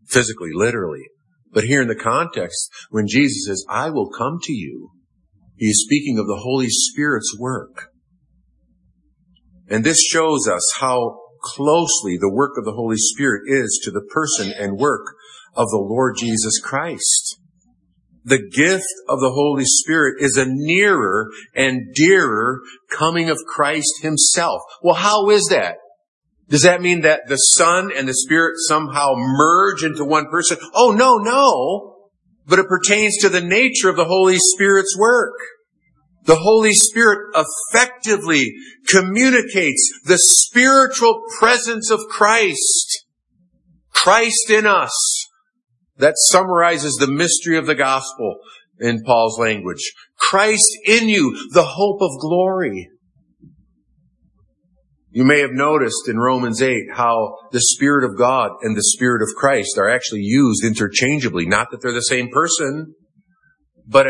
physically, 0.09 0.51
literally. 0.53 1.05
But 1.53 1.65
here 1.65 1.83
in 1.83 1.89
the 1.89 1.95
context, 1.95 2.71
when 2.91 3.07
Jesus 3.07 3.47
says, 3.47 3.65
I 3.69 3.91
will 3.91 4.11
come 4.11 4.39
to 4.43 4.53
you, 4.53 4.91
he 5.57 5.67
is 5.67 5.85
speaking 5.85 6.19
of 6.19 6.27
the 6.27 6.41
Holy 6.43 6.69
Spirit's 6.69 7.37
work. 7.39 7.92
And 9.73 9.83
this 9.83 10.01
shows 10.01 10.47
us 10.47 10.63
how 10.79 11.19
closely 11.41 12.17
the 12.17 12.33
work 12.33 12.53
of 12.57 12.65
the 12.65 12.73
Holy 12.73 12.99
Spirit 12.99 13.43
is 13.47 13.81
to 13.85 13.91
the 13.91 14.07
person 14.13 14.53
and 14.53 14.79
work 14.79 15.17
of 15.57 15.69
the 15.71 15.85
Lord 15.85 16.17
Jesus 16.17 16.61
Christ 16.63 17.39
the 18.25 18.39
gift 18.39 18.87
of 19.09 19.21
the 19.21 19.33
Holy 19.33 19.65
Spirit 19.65 20.17
is 20.21 20.37
a 20.37 20.47
nearer 20.47 21.29
and 21.55 21.95
dearer 21.95 22.61
coming 22.91 23.31
of 23.31 23.39
Christ 23.47 24.03
himself. 24.03 24.63
Well, 24.83 24.95
how 24.95 25.31
is 25.31 25.49
that? 25.51 25.77
Does 26.49 26.63
that 26.63 26.83
mean 26.83 27.01
that 27.01 27.23
the 27.29 27.37
Son 27.37 27.91
and 27.97 28.07
the 28.07 28.15
Spirit 28.15 28.55
somehow 28.69 29.15
merge 29.17 29.83
into 29.83 30.05
one 30.05 30.27
person? 30.31 30.59
Oh, 30.75 30.93
no, 30.93 31.17
no. 31.17 32.07
But 32.47 32.59
it 32.59 32.69
pertains 32.69 33.17
to 33.19 33.29
the 33.29 33.41
nature 33.41 33.89
of 33.89 33.97
the 33.97 34.05
Holy 34.05 34.39
Spirit's 34.39 34.97
work. 34.99 35.35
The 36.25 36.37
Holy 36.37 36.73
Spirit 36.73 37.35
effectively 37.35 38.53
communicates 38.89 39.91
the 40.05 40.19
spiritual 40.19 41.23
presence 41.39 41.91
of 41.91 42.01
Christ. 42.09 43.05
Christ 43.93 44.51
in 44.51 44.67
us 44.67 45.27
that 45.97 46.15
summarizes 46.17 46.95
the 46.95 47.11
mystery 47.11 47.57
of 47.57 47.67
the 47.67 47.75
gospel 47.75 48.37
in 48.79 49.03
Paul's 49.05 49.39
language. 49.39 49.93
Christ 50.19 50.69
in 50.87 51.09
you, 51.09 51.49
the 51.53 51.65
hope 51.65 52.01
of 52.01 52.21
glory. 52.21 52.89
You 55.11 55.25
may 55.25 55.41
have 55.41 55.53
noticed 55.53 56.09
in 56.09 56.19
Romans 56.19 56.63
8 56.63 56.85
how 56.95 57.37
the 57.53 57.61
Spirit 57.61 58.03
of 58.03 58.17
God 58.17 58.53
and 58.63 58.75
the 58.75 58.83
Spirit 58.83 59.23
of 59.23 59.29
Christ 59.37 59.77
are 59.77 59.91
actually 59.91 60.23
used 60.23 60.65
interchangeably. 60.65 61.45
Not 61.47 61.71
that 61.71 61.83
they're 61.83 61.93
the 61.93 62.01
same 62.01 62.31
person, 62.31 62.95
but 63.87 64.07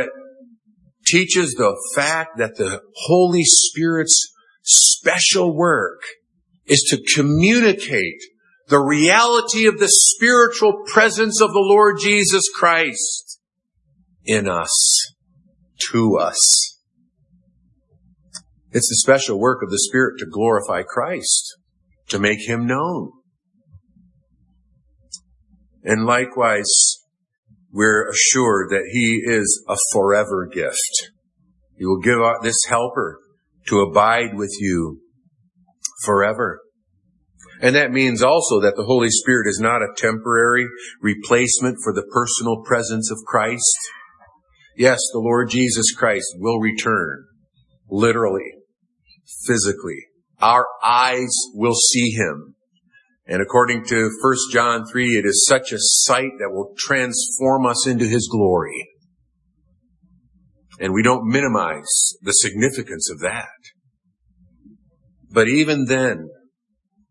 teaches 1.12 1.54
the 1.54 1.76
fact 1.94 2.38
that 2.38 2.56
the 2.56 2.80
Holy 3.06 3.44
Spirit's 3.44 4.32
special 4.62 5.54
work 5.54 6.00
is 6.66 6.80
to 6.90 7.02
communicate 7.14 8.20
the 8.68 8.80
reality 8.80 9.66
of 9.66 9.78
the 9.78 9.90
spiritual 9.90 10.84
presence 10.86 11.40
of 11.42 11.52
the 11.52 11.60
Lord 11.60 11.98
Jesus 12.00 12.44
Christ 12.54 13.40
in 14.24 14.48
us, 14.48 15.12
to 15.90 16.16
us. 16.16 16.78
It's 18.70 18.88
the 18.88 18.96
special 18.96 19.38
work 19.38 19.62
of 19.62 19.70
the 19.70 19.78
Spirit 19.78 20.18
to 20.20 20.26
glorify 20.26 20.82
Christ, 20.82 21.58
to 22.08 22.18
make 22.18 22.48
Him 22.48 22.66
known. 22.66 23.12
And 25.84 26.06
likewise, 26.06 26.91
we're 27.72 28.08
assured 28.08 28.70
that 28.70 28.88
He 28.92 29.22
is 29.24 29.64
a 29.68 29.76
forever 29.92 30.48
gift. 30.52 31.10
He 31.76 31.86
will 31.86 32.00
give 32.00 32.20
out 32.20 32.42
this 32.42 32.58
helper 32.68 33.18
to 33.68 33.80
abide 33.80 34.34
with 34.34 34.54
you 34.60 35.00
forever. 36.04 36.60
And 37.60 37.76
that 37.76 37.92
means 37.92 38.22
also 38.22 38.60
that 38.60 38.74
the 38.76 38.84
Holy 38.84 39.08
Spirit 39.08 39.46
is 39.48 39.60
not 39.62 39.82
a 39.82 39.94
temporary 39.96 40.66
replacement 41.00 41.76
for 41.82 41.92
the 41.94 42.06
personal 42.12 42.62
presence 42.64 43.10
of 43.10 43.18
Christ. 43.26 43.78
Yes, 44.76 44.98
the 45.12 45.20
Lord 45.20 45.50
Jesus 45.50 45.92
Christ 45.96 46.26
will 46.38 46.58
return, 46.58 47.24
literally 47.88 48.50
physically. 49.46 50.06
Our 50.40 50.66
eyes 50.84 51.32
will 51.54 51.74
see 51.74 52.10
him. 52.10 52.51
And 53.26 53.40
according 53.40 53.84
to 53.86 54.10
1 54.20 54.34
John 54.52 54.84
3, 54.84 55.16
it 55.16 55.24
is 55.24 55.46
such 55.48 55.72
a 55.72 55.78
sight 55.78 56.32
that 56.38 56.50
will 56.50 56.74
transform 56.76 57.66
us 57.66 57.86
into 57.86 58.04
his 58.04 58.28
glory. 58.30 58.88
And 60.80 60.92
we 60.92 61.02
don't 61.02 61.28
minimize 61.28 62.14
the 62.22 62.32
significance 62.32 63.08
of 63.10 63.20
that. 63.20 63.48
But 65.30 65.48
even 65.48 65.86
then, 65.86 66.28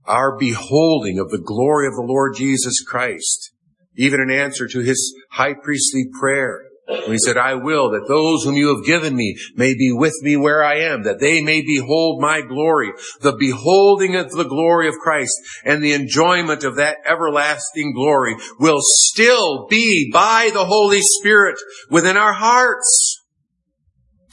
our 0.06 0.38
beholding 0.38 1.20
of 1.20 1.30
the 1.30 1.42
glory 1.42 1.88
of 1.88 1.94
the 1.94 2.06
Lord 2.06 2.36
Jesus 2.36 2.84
Christ, 2.86 3.54
even 3.96 4.20
in 4.20 4.30
answer 4.30 4.68
to 4.68 4.80
his 4.80 5.16
high 5.32 5.54
priestly 5.54 6.06
prayer, 6.20 6.64
and 6.92 7.14
he 7.14 7.18
said, 7.26 7.38
I 7.38 7.56
will 7.56 7.92
that 7.92 8.08
those 8.08 8.44
whom 8.44 8.56
you 8.56 8.76
have 8.76 8.86
given 8.86 9.16
me 9.16 9.38
may 9.56 9.74
be 9.74 9.92
with 9.94 10.14
me 10.22 10.36
where 10.36 10.64
I 10.64 10.80
am, 10.80 11.04
that 11.04 11.20
they 11.20 11.42
may 11.42 11.62
behold 11.62 12.22
my 12.22 12.42
glory, 12.42 12.92
the 13.22 13.36
beholding 13.38 14.16
of 14.16 14.30
the 14.32 14.44
glory 14.44 14.88
of 14.88 14.96
Christ 14.96 15.34
and 15.64 15.82
the 15.82 15.94
enjoyment 15.94 16.64
of 16.64 16.76
that 16.76 16.98
everlasting 17.06 17.94
glory 17.94 18.36
will 18.60 18.80
still 18.82 19.68
be 19.68 20.10
by 20.12 20.52
the 20.54 20.66
Holy 20.66 21.02
Spirit 21.02 21.58
within 21.90 22.18
our 22.18 22.34
hearts. 22.34 23.20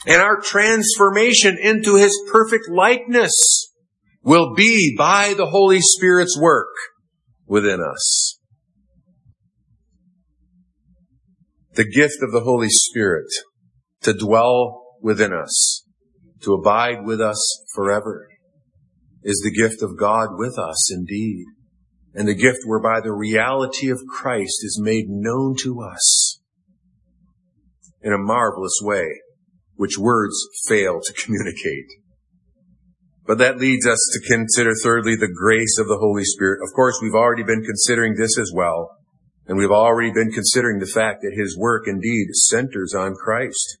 And 0.05 0.21
our 0.21 0.39
transformation 0.39 1.57
into 1.61 1.95
His 1.95 2.17
perfect 2.31 2.69
likeness 2.69 3.69
will 4.23 4.53
be 4.55 4.95
by 4.97 5.33
the 5.35 5.47
Holy 5.47 5.79
Spirit's 5.81 6.37
work 6.39 6.73
within 7.45 7.81
us. 7.81 8.38
The 11.79 11.89
gift 11.89 12.17
of 12.21 12.33
the 12.33 12.41
Holy 12.41 12.67
Spirit 12.67 13.31
to 14.01 14.11
dwell 14.11 14.83
within 15.01 15.31
us, 15.31 15.85
to 16.41 16.51
abide 16.51 17.05
with 17.05 17.21
us 17.21 17.41
forever, 17.73 18.27
is 19.23 19.39
the 19.39 19.61
gift 19.63 19.81
of 19.81 19.97
God 19.97 20.31
with 20.33 20.59
us 20.59 20.93
indeed, 20.93 21.45
and 22.13 22.27
the 22.27 22.35
gift 22.35 22.57
whereby 22.65 22.99
the 22.99 23.13
reality 23.13 23.89
of 23.89 24.01
Christ 24.11 24.57
is 24.61 24.77
made 24.83 25.05
known 25.07 25.55
to 25.63 25.79
us 25.79 26.41
in 28.01 28.11
a 28.11 28.17
marvelous 28.17 28.77
way, 28.81 29.07
which 29.75 29.97
words 29.97 30.35
fail 30.67 30.99
to 31.01 31.13
communicate. 31.13 31.87
But 33.25 33.37
that 33.37 33.57
leads 33.57 33.87
us 33.87 34.05
to 34.11 34.35
consider 34.35 34.73
thirdly 34.83 35.15
the 35.15 35.33
grace 35.33 35.77
of 35.79 35.87
the 35.87 35.99
Holy 36.01 36.25
Spirit. 36.25 36.59
Of 36.61 36.75
course, 36.75 36.99
we've 37.01 37.13
already 37.13 37.43
been 37.43 37.63
considering 37.63 38.15
this 38.17 38.37
as 38.37 38.51
well. 38.53 38.98
And 39.49 39.57
we've 39.57 39.71
already 39.71 40.11
been 40.11 40.31
considering 40.31 40.77
the 40.77 40.85
fact 40.85 41.21
that 41.23 41.33
his 41.35 41.57
work 41.57 41.87
indeed 41.87 42.27
centers 42.33 42.93
on 42.93 43.15
Christ. 43.15 43.79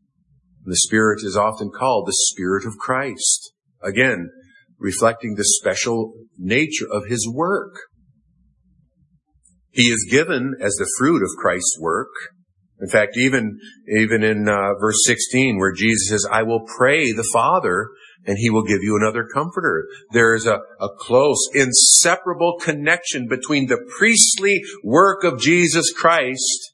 The 0.65 0.75
Spirit 0.75 1.19
is 1.23 1.37
often 1.37 1.69
called 1.69 2.07
the 2.07 2.17
Spirit 2.31 2.65
of 2.65 2.73
Christ. 2.79 3.53
Again, 3.83 4.31
reflecting 4.79 5.35
the 5.35 5.45
special 5.45 6.13
nature 6.39 6.87
of 6.91 7.05
his 7.05 7.31
work. 7.31 7.75
He 9.69 9.83
is 9.83 10.07
given 10.09 10.55
as 10.59 10.73
the 10.73 10.89
fruit 10.97 11.21
of 11.21 11.37
Christ's 11.39 11.77
work. 11.79 12.09
In 12.81 12.89
fact, 12.89 13.15
even, 13.15 13.59
even 13.95 14.23
in 14.23 14.49
uh, 14.49 14.73
verse 14.81 15.03
16 15.05 15.59
where 15.59 15.71
Jesus 15.71 16.09
says, 16.09 16.25
I 16.31 16.41
will 16.41 16.65
pray 16.77 17.11
the 17.11 17.29
Father 17.31 17.89
and 18.25 18.37
he 18.37 18.49
will 18.49 18.63
give 18.63 18.81
you 18.81 18.97
another 18.97 19.27
comforter. 19.33 19.85
There 20.11 20.35
is 20.35 20.45
a, 20.45 20.59
a 20.79 20.89
close, 20.99 21.47
inseparable 21.53 22.57
connection 22.61 23.27
between 23.27 23.67
the 23.67 23.79
priestly 23.97 24.61
work 24.83 25.23
of 25.23 25.39
Jesus 25.39 25.91
Christ 25.91 26.73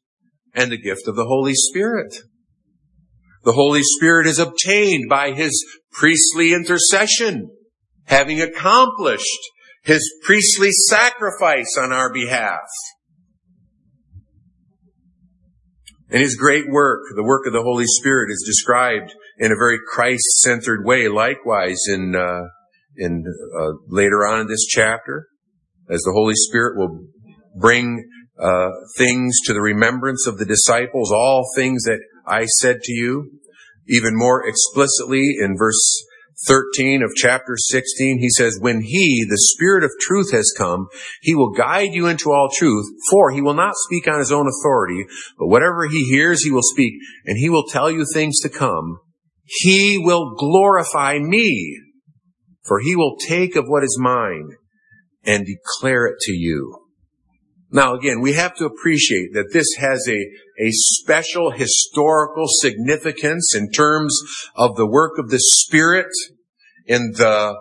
and 0.53 0.71
the 0.71 0.81
gift 0.81 1.07
of 1.07 1.15
the 1.15 1.25
Holy 1.25 1.53
Spirit. 1.53 2.15
The 3.43 3.53
Holy 3.53 3.81
Spirit 3.83 4.25
is 4.25 4.39
obtained 4.39 5.07
by 5.09 5.31
his 5.31 5.63
priestly 5.91 6.51
intercession, 6.51 7.51
having 8.05 8.41
accomplished 8.41 9.39
his 9.83 10.11
priestly 10.23 10.71
sacrifice 10.71 11.77
on 11.77 11.93
our 11.93 12.11
behalf. 12.11 12.67
And 16.09 16.21
his 16.21 16.35
great 16.35 16.65
work, 16.69 17.01
the 17.15 17.23
work 17.23 17.45
of 17.45 17.53
the 17.53 17.61
Holy 17.61 17.85
Spirit, 17.87 18.31
is 18.31 18.43
described 18.45 19.13
in 19.37 19.51
a 19.51 19.55
very 19.55 19.79
Christ-centered 19.87 20.85
way. 20.85 21.07
Likewise, 21.07 21.79
in 21.87 22.15
uh, 22.15 22.43
in 22.97 23.23
uh, 23.59 23.71
later 23.87 24.25
on 24.25 24.41
in 24.41 24.47
this 24.47 24.65
chapter, 24.65 25.27
as 25.89 26.01
the 26.01 26.13
Holy 26.13 26.35
Spirit 26.35 26.77
will 26.77 27.05
bring 27.59 28.09
uh, 28.39 28.69
things 28.97 29.39
to 29.45 29.53
the 29.53 29.61
remembrance 29.61 30.27
of 30.27 30.37
the 30.37 30.45
disciples, 30.45 31.11
all 31.11 31.45
things 31.55 31.83
that 31.83 31.99
I 32.27 32.45
said 32.45 32.81
to 32.83 32.93
you, 32.93 33.31
even 33.87 34.11
more 34.13 34.47
explicitly 34.47 35.35
in 35.41 35.55
verse 35.57 36.05
13 36.47 37.01
of 37.01 37.11
chapter 37.15 37.55
16, 37.57 38.19
he 38.19 38.29
says, 38.29 38.57
When 38.59 38.81
he, 38.81 39.25
the 39.29 39.37
Spirit 39.53 39.83
of 39.83 39.91
truth 40.01 40.31
has 40.31 40.53
come, 40.57 40.87
he 41.21 41.33
will 41.33 41.51
guide 41.51 41.93
you 41.93 42.07
into 42.07 42.31
all 42.31 42.49
truth, 42.53 42.85
for 43.09 43.31
he 43.31 43.41
will 43.41 43.53
not 43.53 43.73
speak 43.87 44.07
on 44.07 44.19
his 44.19 44.31
own 44.31 44.47
authority, 44.47 45.05
but 45.39 45.47
whatever 45.47 45.87
he 45.87 46.03
hears, 46.03 46.43
he 46.43 46.51
will 46.51 46.61
speak, 46.61 46.93
and 47.25 47.37
he 47.37 47.49
will 47.49 47.65
tell 47.67 47.89
you 47.89 48.05
things 48.13 48.39
to 48.41 48.49
come. 48.49 48.99
He 49.45 49.97
will 49.97 50.35
glorify 50.35 51.19
me, 51.19 51.79
for 52.63 52.79
he 52.79 52.95
will 52.95 53.15
take 53.17 53.55
of 53.55 53.65
what 53.67 53.83
is 53.83 53.97
mine 53.99 54.49
and 55.23 55.45
declare 55.45 56.07
it 56.07 56.19
to 56.21 56.31
you. 56.33 56.79
Now 57.71 57.95
again, 57.95 58.21
we 58.21 58.33
have 58.33 58.55
to 58.55 58.65
appreciate 58.65 59.33
that 59.33 59.51
this 59.51 59.67
has 59.77 60.07
a, 60.07 60.17
a 60.63 60.69
special 60.71 61.51
historical 61.51 62.45
significance 62.47 63.53
in 63.55 63.69
terms 63.71 64.17
of 64.55 64.75
the 64.75 64.87
work 64.87 65.17
of 65.17 65.29
the 65.29 65.39
Spirit 65.39 66.07
and 66.87 67.15
the, 67.15 67.55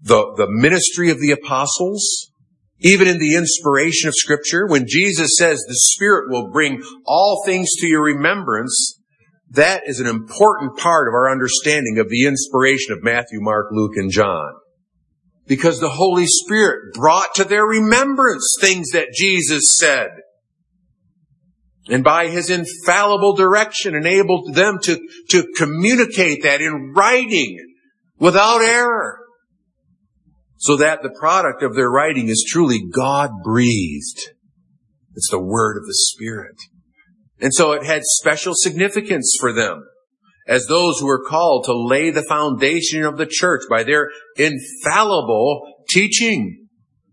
the, 0.00 0.34
the 0.36 0.46
ministry 0.48 1.10
of 1.10 1.20
the 1.20 1.32
apostles, 1.32 2.30
even 2.78 3.06
in 3.06 3.18
the 3.18 3.34
inspiration 3.34 4.08
of 4.08 4.14
scripture. 4.14 4.66
When 4.66 4.86
Jesus 4.88 5.32
says 5.36 5.58
the 5.58 5.80
Spirit 5.94 6.30
will 6.30 6.50
bring 6.50 6.82
all 7.04 7.42
things 7.44 7.68
to 7.80 7.86
your 7.86 8.02
remembrance, 8.02 8.99
that 9.50 9.82
is 9.86 9.98
an 9.98 10.06
important 10.06 10.78
part 10.78 11.08
of 11.08 11.14
our 11.14 11.30
understanding 11.30 11.98
of 11.98 12.08
the 12.08 12.26
inspiration 12.26 12.92
of 12.92 13.02
Matthew, 13.02 13.40
Mark, 13.40 13.66
Luke, 13.72 13.96
and 13.96 14.10
John. 14.10 14.52
Because 15.46 15.80
the 15.80 15.90
Holy 15.90 16.26
Spirit 16.26 16.94
brought 16.94 17.34
to 17.34 17.44
their 17.44 17.64
remembrance 17.64 18.56
things 18.60 18.90
that 18.90 19.12
Jesus 19.12 19.76
said. 19.76 20.10
And 21.88 22.04
by 22.04 22.28
his 22.28 22.50
infallible 22.50 23.34
direction 23.34 23.96
enabled 23.96 24.54
them 24.54 24.78
to, 24.84 25.00
to 25.30 25.44
communicate 25.56 26.44
that 26.44 26.60
in 26.60 26.92
writing 26.94 27.58
without 28.18 28.62
error. 28.62 29.18
So 30.58 30.76
that 30.76 31.02
the 31.02 31.10
product 31.18 31.64
of 31.64 31.74
their 31.74 31.90
writing 31.90 32.28
is 32.28 32.46
truly 32.48 32.80
God 32.94 33.30
breathed. 33.42 34.34
It's 35.16 35.30
the 35.30 35.40
word 35.40 35.78
of 35.78 35.86
the 35.86 35.94
Spirit. 35.94 36.56
And 37.40 37.52
so 37.54 37.72
it 37.72 37.84
had 37.84 38.02
special 38.04 38.52
significance 38.54 39.36
for 39.40 39.52
them 39.52 39.84
as 40.46 40.66
those 40.66 40.98
who 40.98 41.06
were 41.06 41.24
called 41.24 41.64
to 41.64 41.72
lay 41.72 42.10
the 42.10 42.24
foundation 42.28 43.04
of 43.04 43.16
the 43.16 43.26
church 43.26 43.62
by 43.70 43.82
their 43.82 44.10
infallible 44.36 45.62
teaching. 45.88 46.66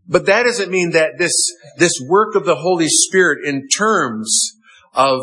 But 0.08 0.26
that 0.26 0.44
doesn't 0.44 0.72
mean 0.72 0.92
that 0.92 1.18
this, 1.18 1.34
this 1.78 1.94
work 2.08 2.36
of 2.36 2.46
the 2.46 2.56
Holy 2.56 2.88
Spirit 2.88 3.46
in 3.46 3.68
terms 3.68 4.54
of 4.94 5.22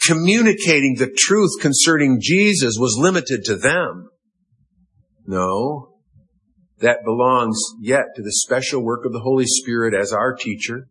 communicating 0.00 0.96
the 0.96 1.12
truth 1.16 1.50
concerning 1.60 2.18
Jesus 2.20 2.76
was 2.78 2.96
limited 2.98 3.44
to 3.44 3.56
them. 3.56 4.08
No. 5.26 5.92
that 6.78 7.04
belongs 7.04 7.58
yet 7.80 8.04
to 8.14 8.22
the 8.22 8.32
special 8.32 8.82
work 8.84 9.04
of 9.04 9.12
the 9.12 9.20
Holy 9.20 9.46
Spirit 9.46 9.94
as 9.94 10.12
our 10.12 10.34
teacher, 10.34 10.88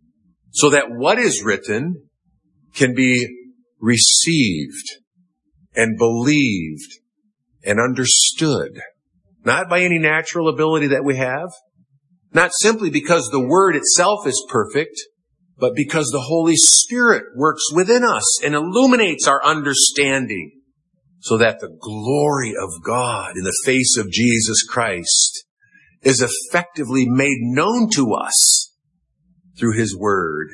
so 0.51 0.69
that 0.71 0.89
what 0.89 1.19
is 1.19 1.43
written 1.43 2.09
can 2.75 2.93
be 2.93 3.27
received 3.79 4.97
and 5.75 5.97
believed 5.97 6.99
and 7.63 7.79
understood, 7.79 8.79
not 9.43 9.69
by 9.69 9.81
any 9.81 9.97
natural 9.97 10.47
ability 10.47 10.87
that 10.87 11.03
we 11.03 11.15
have, 11.15 11.49
not 12.33 12.51
simply 12.61 12.89
because 12.89 13.29
the 13.29 13.45
word 13.45 13.75
itself 13.75 14.27
is 14.27 14.45
perfect, 14.49 14.99
but 15.57 15.73
because 15.75 16.07
the 16.07 16.25
Holy 16.27 16.55
Spirit 16.55 17.23
works 17.35 17.63
within 17.73 18.03
us 18.03 18.43
and 18.43 18.53
illuminates 18.53 19.27
our 19.27 19.43
understanding 19.43 20.51
so 21.19 21.37
that 21.37 21.59
the 21.59 21.75
glory 21.79 22.53
of 22.61 22.83
God 22.83 23.35
in 23.37 23.43
the 23.43 23.61
face 23.65 23.97
of 23.97 24.11
Jesus 24.11 24.63
Christ 24.63 25.45
is 26.01 26.21
effectively 26.21 27.07
made 27.09 27.39
known 27.39 27.89
to 27.91 28.13
us 28.13 28.73
through 29.57 29.77
His 29.77 29.97
Word. 29.97 30.49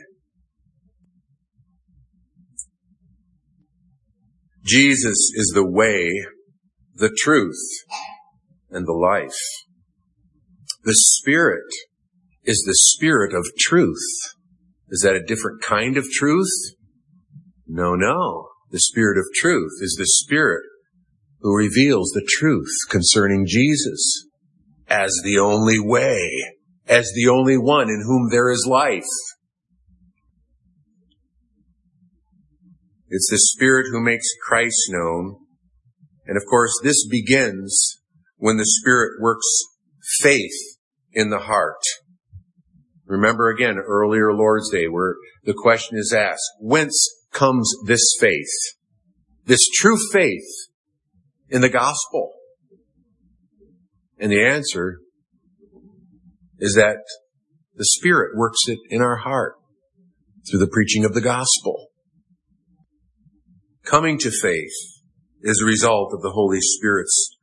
Jesus 4.64 5.32
is 5.36 5.52
the 5.56 5.66
way, 5.66 6.08
the 6.96 7.16
truth, 7.24 7.60
and 8.70 8.86
the 8.86 8.94
life. 8.94 9.38
The 10.84 10.96
Spirit 10.96 11.66
is 12.44 12.64
the 12.66 12.76
Spirit 12.76 13.34
of 13.34 13.46
truth. 13.58 13.98
Is 14.90 15.02
that 15.02 15.16
a 15.16 15.24
different 15.24 15.62
kind 15.64 15.98
of 15.98 16.06
truth? 16.12 16.52
No, 17.68 17.96
no. 17.96 18.50
The 18.70 18.80
Spirit 18.80 19.18
of 19.18 19.26
truth 19.36 19.72
is 19.82 19.96
the 19.98 20.06
Spirit 20.06 20.64
who 21.40 21.56
reveals 21.56 22.12
the 22.12 22.28
truth 22.40 22.70
concerning 22.90 23.46
Jesus 23.48 24.28
as 24.88 25.12
the 25.24 25.40
only 25.40 25.80
way, 25.80 26.30
as 26.88 27.12
the 27.16 27.30
only 27.30 27.58
one 27.58 27.90
in 27.90 28.04
whom 28.06 28.30
there 28.30 28.52
is 28.52 28.68
life. 28.70 29.04
It's 33.14 33.30
the 33.30 33.40
Spirit 33.40 33.88
who 33.92 34.02
makes 34.02 34.28
Christ 34.48 34.88
known. 34.88 35.36
And 36.26 36.38
of 36.38 36.44
course, 36.50 36.72
this 36.82 37.06
begins 37.10 38.00
when 38.38 38.56
the 38.56 38.66
Spirit 38.66 39.22
works 39.22 39.46
faith 40.22 40.78
in 41.12 41.30
the 41.30 41.40
heart. 41.40 41.82
Remember 43.06 43.50
again, 43.50 43.76
earlier 43.78 44.32
Lord's 44.32 44.72
Day, 44.72 44.88
where 44.88 45.16
the 45.44 45.54
question 45.54 45.98
is 45.98 46.14
asked, 46.14 46.40
whence 46.62 47.06
comes 47.34 47.70
this 47.86 48.16
faith? 48.18 48.48
This 49.44 49.68
true 49.76 49.98
faith 50.14 50.48
in 51.50 51.60
the 51.60 51.70
gospel? 51.70 52.32
And 54.18 54.32
the 54.32 54.42
answer 54.42 55.00
is 56.60 56.76
that 56.76 57.00
the 57.76 57.84
Spirit 57.84 58.38
works 58.38 58.60
it 58.68 58.80
in 58.90 59.02
our 59.02 59.18
heart 59.18 59.56
through 60.50 60.60
the 60.60 60.72
preaching 60.72 61.04
of 61.04 61.14
the 61.14 61.20
gospel. 61.20 61.91
Coming 63.86 64.18
to 64.20 64.32
faith 64.32 64.74
is 65.42 65.62
a 65.62 65.66
result 65.66 66.14
of 66.14 66.22
the 66.22 66.32
Holy 66.32 66.60
Spirit's 66.62 67.36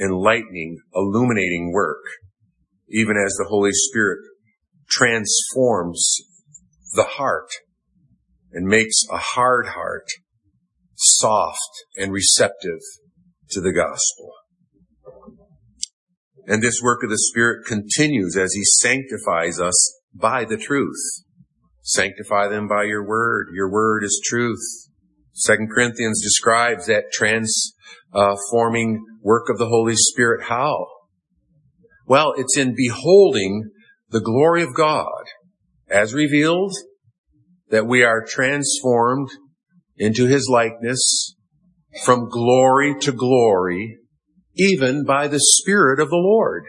enlightening, 0.00 0.78
illuminating 0.94 1.72
work, 1.72 2.04
even 2.88 3.16
as 3.16 3.34
the 3.34 3.46
Holy 3.48 3.72
Spirit 3.72 4.18
transforms 4.88 6.18
the 6.94 7.04
heart 7.04 7.48
and 8.52 8.66
makes 8.66 9.02
a 9.10 9.18
hard 9.18 9.68
heart 9.68 10.06
soft 10.94 11.84
and 11.96 12.12
receptive 12.12 12.80
to 13.50 13.60
the 13.60 13.72
gospel. 13.72 14.32
And 16.46 16.62
this 16.62 16.80
work 16.82 17.02
of 17.02 17.10
the 17.10 17.18
Spirit 17.18 17.66
continues 17.66 18.36
as 18.36 18.52
He 18.52 18.64
sanctifies 18.64 19.60
us 19.60 20.00
by 20.14 20.44
the 20.44 20.56
truth. 20.56 21.24
Sanctify 21.82 22.48
them 22.48 22.68
by 22.68 22.84
your 22.84 23.06
word. 23.06 23.48
Your 23.54 23.70
word 23.70 24.04
is 24.04 24.20
truth. 24.24 24.87
Second 25.38 25.70
Corinthians 25.72 26.20
describes 26.22 26.86
that 26.86 27.12
transforming 27.12 29.04
work 29.22 29.48
of 29.48 29.58
the 29.58 29.68
Holy 29.68 29.94
Spirit. 29.96 30.46
How? 30.48 30.86
Well, 32.06 32.34
it's 32.36 32.58
in 32.58 32.74
beholding 32.74 33.70
the 34.10 34.20
glory 34.20 34.62
of 34.62 34.74
God 34.74 35.22
as 35.88 36.12
revealed 36.12 36.72
that 37.70 37.86
we 37.86 38.02
are 38.02 38.24
transformed 38.26 39.28
into 39.96 40.26
his 40.26 40.48
likeness 40.50 41.34
from 42.04 42.28
glory 42.28 42.96
to 43.00 43.12
glory, 43.12 43.98
even 44.56 45.04
by 45.04 45.28
the 45.28 45.40
Spirit 45.40 46.00
of 46.00 46.10
the 46.10 46.16
Lord. 46.16 46.64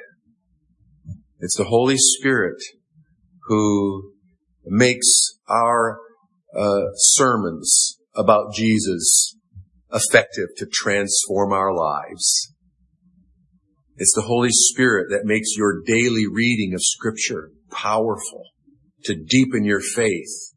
It's 1.40 1.58
the 1.58 1.64
Holy 1.64 1.98
Spirit 1.98 2.62
who 3.48 4.12
makes 4.66 5.40
our 5.48 6.00
uh, 6.56 6.88
sermons 6.96 7.99
about 8.20 8.54
Jesus 8.54 9.38
effective 9.94 10.50
to 10.58 10.68
transform 10.72 11.54
our 11.54 11.74
lives. 11.74 12.54
It's 13.96 14.14
the 14.14 14.28
Holy 14.28 14.50
Spirit 14.52 15.08
that 15.10 15.26
makes 15.26 15.56
your 15.56 15.82
daily 15.86 16.26
reading 16.30 16.74
of 16.74 16.82
Scripture 16.84 17.52
powerful 17.72 18.44
to 19.06 19.16
deepen 19.16 19.64
your 19.64 19.80
faith 19.80 20.54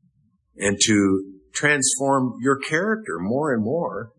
and 0.57 0.77
to 0.83 1.25
transform 1.55 2.35
your 2.41 2.59
character 2.59 3.19
more 3.21 3.55
and 3.55 3.65
more. 3.65 4.11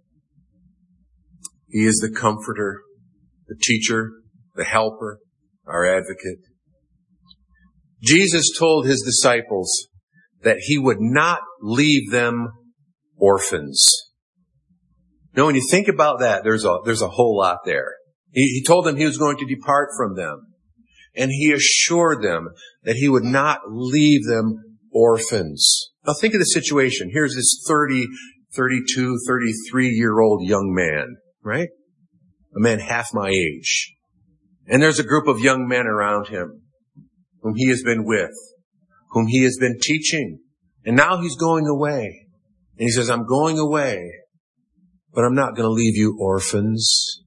He 1.67 1.85
is 1.85 1.97
the 1.97 2.17
comforter, 2.17 2.81
the 3.47 3.57
teacher, 3.61 4.11
the 4.55 4.63
helper, 4.63 5.19
our 5.65 5.85
advocate. 5.85 6.39
Jesus 8.01 8.49
told 8.57 8.85
his 8.85 9.01
disciples 9.01 9.87
that 10.43 10.57
he 10.59 10.77
would 10.77 10.99
not 10.99 11.39
leave 11.61 12.11
them 12.11 12.49
orphans. 13.17 14.11
Now, 15.35 15.45
when 15.45 15.55
you 15.55 15.67
think 15.69 15.87
about 15.87 16.19
that, 16.19 16.43
there's 16.43 16.65
a, 16.65 16.77
there's 16.85 17.01
a 17.01 17.09
whole 17.09 17.37
lot 17.37 17.59
there. 17.65 17.95
He, 18.31 18.45
he 18.47 18.63
told 18.63 18.85
them 18.85 18.97
he 18.97 19.05
was 19.05 19.17
going 19.17 19.37
to 19.37 19.45
depart 19.45 19.89
from 19.97 20.15
them. 20.15 20.53
And 21.15 21.31
he 21.31 21.51
assured 21.51 22.23
them 22.23 22.49
that 22.83 22.95
he 22.95 23.07
would 23.07 23.23
not 23.23 23.59
leave 23.69 24.25
them 24.25 24.77
orphans. 24.91 25.91
Now 26.05 26.13
think 26.13 26.33
of 26.33 26.39
the 26.39 26.45
situation. 26.45 27.11
Here's 27.11 27.35
this 27.35 27.63
30, 27.67 28.07
32, 28.55 29.19
33 29.27 29.89
year 29.89 30.19
old 30.19 30.47
young 30.47 30.73
man, 30.73 31.17
right? 31.43 31.69
A 32.55 32.59
man 32.59 32.79
half 32.79 33.07
my 33.13 33.29
age. 33.29 33.93
And 34.67 34.81
there's 34.81 34.99
a 34.99 35.03
group 35.03 35.27
of 35.27 35.39
young 35.39 35.67
men 35.67 35.85
around 35.85 36.27
him 36.27 36.61
whom 37.41 37.53
he 37.55 37.69
has 37.69 37.83
been 37.83 38.05
with, 38.05 38.31
whom 39.11 39.27
he 39.27 39.43
has 39.43 39.57
been 39.59 39.77
teaching. 39.79 40.39
And 40.85 40.95
now 40.95 41.21
he's 41.21 41.35
going 41.35 41.67
away. 41.67 42.22
And 42.83 42.89
he 42.89 42.91
says, 42.91 43.09
I'm 43.09 43.25
going 43.25 43.57
away, 43.57 44.11
but 45.13 45.23
I'm 45.23 45.35
not 45.35 45.55
going 45.55 45.69
to 45.69 45.71
leave 45.71 45.95
you 45.95 46.17
orphans. 46.19 47.23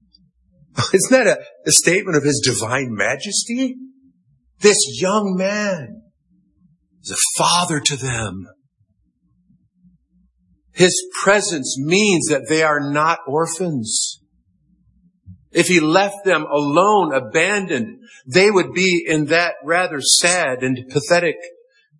Isn't 0.93 1.09
that 1.09 1.25
a, 1.25 1.39
a 1.65 1.71
statement 1.71 2.15
of 2.15 2.23
his 2.23 2.39
divine 2.45 2.89
majesty? 2.91 3.73
This 4.59 4.77
young 5.01 5.33
man 5.35 6.03
is 7.01 7.09
a 7.09 7.41
father 7.43 7.79
to 7.79 7.95
them. 7.95 8.45
His 10.73 10.93
presence 11.23 11.75
means 11.79 12.27
that 12.27 12.45
they 12.47 12.61
are 12.61 12.91
not 12.91 13.17
orphans. 13.27 14.19
If 15.51 15.69
he 15.69 15.79
left 15.79 16.23
them 16.23 16.43
alone, 16.43 17.15
abandoned, 17.15 17.97
they 18.27 18.51
would 18.51 18.73
be 18.73 19.03
in 19.07 19.25
that 19.25 19.55
rather 19.63 20.01
sad 20.01 20.61
and 20.61 20.87
pathetic 20.87 21.37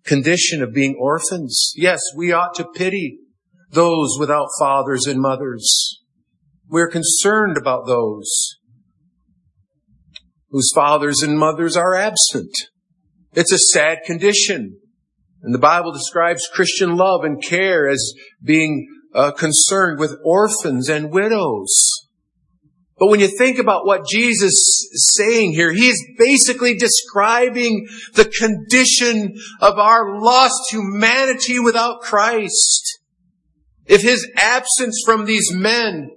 condition 0.04 0.62
of 0.62 0.72
being 0.72 0.94
orphans. 0.96 1.72
Yes, 1.74 1.98
we 2.16 2.30
ought 2.30 2.54
to 2.54 2.64
pity 2.64 3.18
those 3.70 4.16
without 4.18 4.48
fathers 4.58 5.06
and 5.06 5.20
mothers. 5.20 6.02
We're 6.68 6.90
concerned 6.90 7.56
about 7.56 7.86
those 7.86 8.56
whose 10.50 10.70
fathers 10.74 11.22
and 11.22 11.38
mothers 11.38 11.76
are 11.76 11.94
absent. 11.94 12.50
It's 13.34 13.52
a 13.52 13.58
sad 13.58 13.98
condition. 14.04 14.78
And 15.42 15.54
the 15.54 15.58
Bible 15.58 15.92
describes 15.92 16.48
Christian 16.52 16.96
love 16.96 17.24
and 17.24 17.42
care 17.42 17.88
as 17.88 18.12
being 18.42 18.88
uh, 19.14 19.32
concerned 19.32 19.98
with 19.98 20.18
orphans 20.24 20.88
and 20.88 21.12
widows. 21.12 22.08
But 22.98 23.08
when 23.08 23.20
you 23.20 23.28
think 23.28 23.58
about 23.58 23.86
what 23.86 24.08
Jesus 24.08 24.52
is 24.52 25.12
saying 25.16 25.52
here, 25.52 25.72
he 25.72 25.86
is 25.86 26.04
basically 26.18 26.76
describing 26.76 27.86
the 28.14 28.24
condition 28.24 29.36
of 29.60 29.78
our 29.78 30.20
lost 30.20 30.58
humanity 30.70 31.60
without 31.60 32.00
Christ. 32.00 32.97
If 33.88 34.02
his 34.02 34.30
absence 34.36 35.02
from 35.04 35.24
these 35.24 35.52
men 35.52 36.10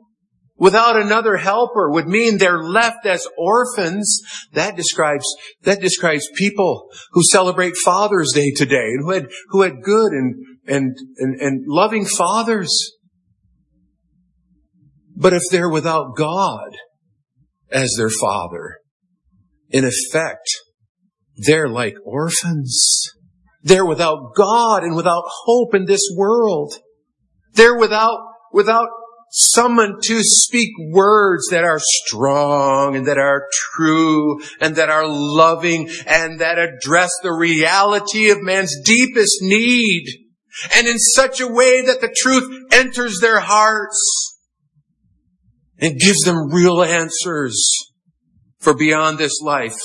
without 0.61 0.95
another 0.95 1.38
helper 1.38 1.89
would 1.89 2.07
mean 2.07 2.38
they're 2.38 2.61
left 2.61 3.03
as 3.07 3.28
orphans. 3.36 4.22
That 4.53 4.76
describes, 4.76 5.26
that 5.63 5.82
describes 5.82 6.30
people 6.36 6.88
who 7.13 7.24
celebrate 7.24 7.74
Father's 7.84 8.32
Day 8.36 8.51
today 8.55 8.76
and 8.76 9.03
who 9.03 9.11
had, 9.11 9.28
who 9.49 9.63
had 9.63 9.82
good 9.82 10.11
and, 10.11 10.36
and, 10.67 10.95
and, 11.17 11.41
and 11.41 11.65
loving 11.67 12.05
fathers. 12.05 12.91
But 15.15 15.34
if 15.34 15.41
they're 15.49 15.69
without 15.69 16.15
God 16.15 16.69
as 17.72 17.95
their 17.97 18.11
father, 18.11 18.78
in 19.72 19.84
effect, 19.84 20.47
they're 21.38 21.69
like 21.69 21.95
orphans. 22.05 23.09
They're 23.63 23.86
without 23.86 24.36
God 24.36 24.84
and 24.84 24.95
without 24.95 25.24
hope 25.26 25.74
in 25.74 25.86
this 25.86 26.07
world. 26.15 26.76
They're 27.54 27.78
without, 27.78 28.20
without 28.52 28.88
someone 29.32 29.95
to 30.04 30.20
speak 30.22 30.70
words 30.91 31.47
that 31.52 31.64
are 31.64 31.80
strong 31.80 32.95
and 32.95 33.06
that 33.08 33.18
are 33.18 33.47
true 33.76 34.41
and 34.60 34.76
that 34.76 34.89
are 34.89 35.08
loving 35.08 35.89
and 36.06 36.39
that 36.39 36.60
address 36.60 37.10
the 37.24 37.32
reality 37.32 38.30
of 38.30 38.41
man's 38.41 38.76
deepest 38.84 39.38
need 39.41 40.06
and 40.76 40.86
in 40.88 40.99
such 40.99 41.39
a 41.39 41.47
way 41.47 41.82
that 41.86 42.02
the 42.02 42.14
truth 42.16 42.43
enters 42.74 43.20
their 43.22 43.39
hearts 43.39 44.38
and 45.80 45.99
gives 45.99 46.20
them 46.20 46.52
real 46.54 46.84
answers 46.84 47.64
for 48.60 48.74
beyond 48.74 49.18
this 49.18 49.39
life. 49.41 49.80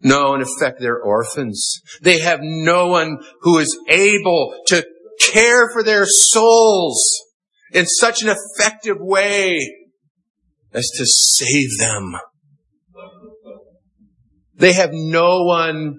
No, 0.00 0.34
in 0.34 0.42
effect, 0.42 0.80
they're 0.80 1.00
orphans. 1.00 1.80
They 2.02 2.18
have 2.18 2.40
no 2.42 2.88
one 2.88 3.18
who 3.42 3.58
is 3.58 3.78
able 3.88 4.52
to 4.66 4.84
care 5.32 5.70
for 5.72 5.82
their 5.82 6.04
souls 6.06 7.02
in 7.72 7.86
such 7.86 8.22
an 8.22 8.28
effective 8.28 8.98
way 9.00 9.58
as 10.72 10.88
to 10.96 11.06
save 11.06 11.78
them. 11.78 12.14
They 14.54 14.72
have 14.72 14.90
no 14.92 15.44
one 15.44 15.98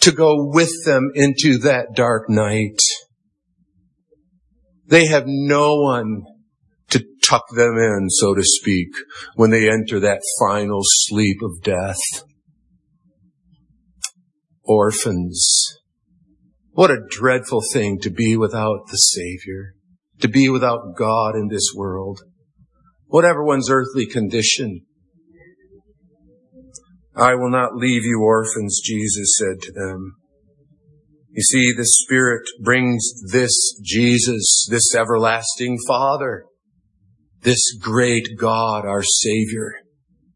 to 0.00 0.12
go 0.12 0.34
with 0.38 0.72
them 0.84 1.10
into 1.14 1.58
that 1.58 1.88
dark 1.94 2.28
night. 2.28 2.80
They 4.86 5.06
have 5.06 5.24
no 5.26 5.76
one 5.76 6.22
to 6.90 7.04
tuck 7.22 7.44
them 7.54 7.76
in, 7.76 8.08
so 8.08 8.34
to 8.34 8.42
speak, 8.42 8.88
when 9.34 9.50
they 9.50 9.68
enter 9.68 10.00
that 10.00 10.22
final 10.40 10.80
sleep 10.82 11.38
of 11.42 11.62
death. 11.62 12.24
Orphans. 14.64 15.67
What 16.78 16.92
a 16.92 17.04
dreadful 17.10 17.62
thing 17.72 17.98
to 18.02 18.08
be 18.08 18.36
without 18.36 18.86
the 18.88 18.98
Savior, 18.98 19.74
to 20.20 20.28
be 20.28 20.48
without 20.48 20.94
God 20.96 21.34
in 21.34 21.48
this 21.48 21.72
world. 21.74 22.20
Whatever 23.06 23.44
one's 23.44 23.68
earthly 23.68 24.06
condition, 24.06 24.82
I 27.16 27.34
will 27.34 27.50
not 27.50 27.74
leave 27.74 28.04
you 28.04 28.22
orphans, 28.22 28.80
Jesus 28.80 29.36
said 29.36 29.60
to 29.62 29.72
them. 29.72 30.18
You 31.30 31.42
see, 31.42 31.72
the 31.72 31.84
Spirit 31.84 32.48
brings 32.62 33.10
this 33.32 33.76
Jesus, 33.84 34.68
this 34.70 34.94
everlasting 34.94 35.78
Father, 35.88 36.44
this 37.42 37.76
great 37.80 38.38
God, 38.38 38.86
our 38.86 39.02
Savior. 39.02 39.80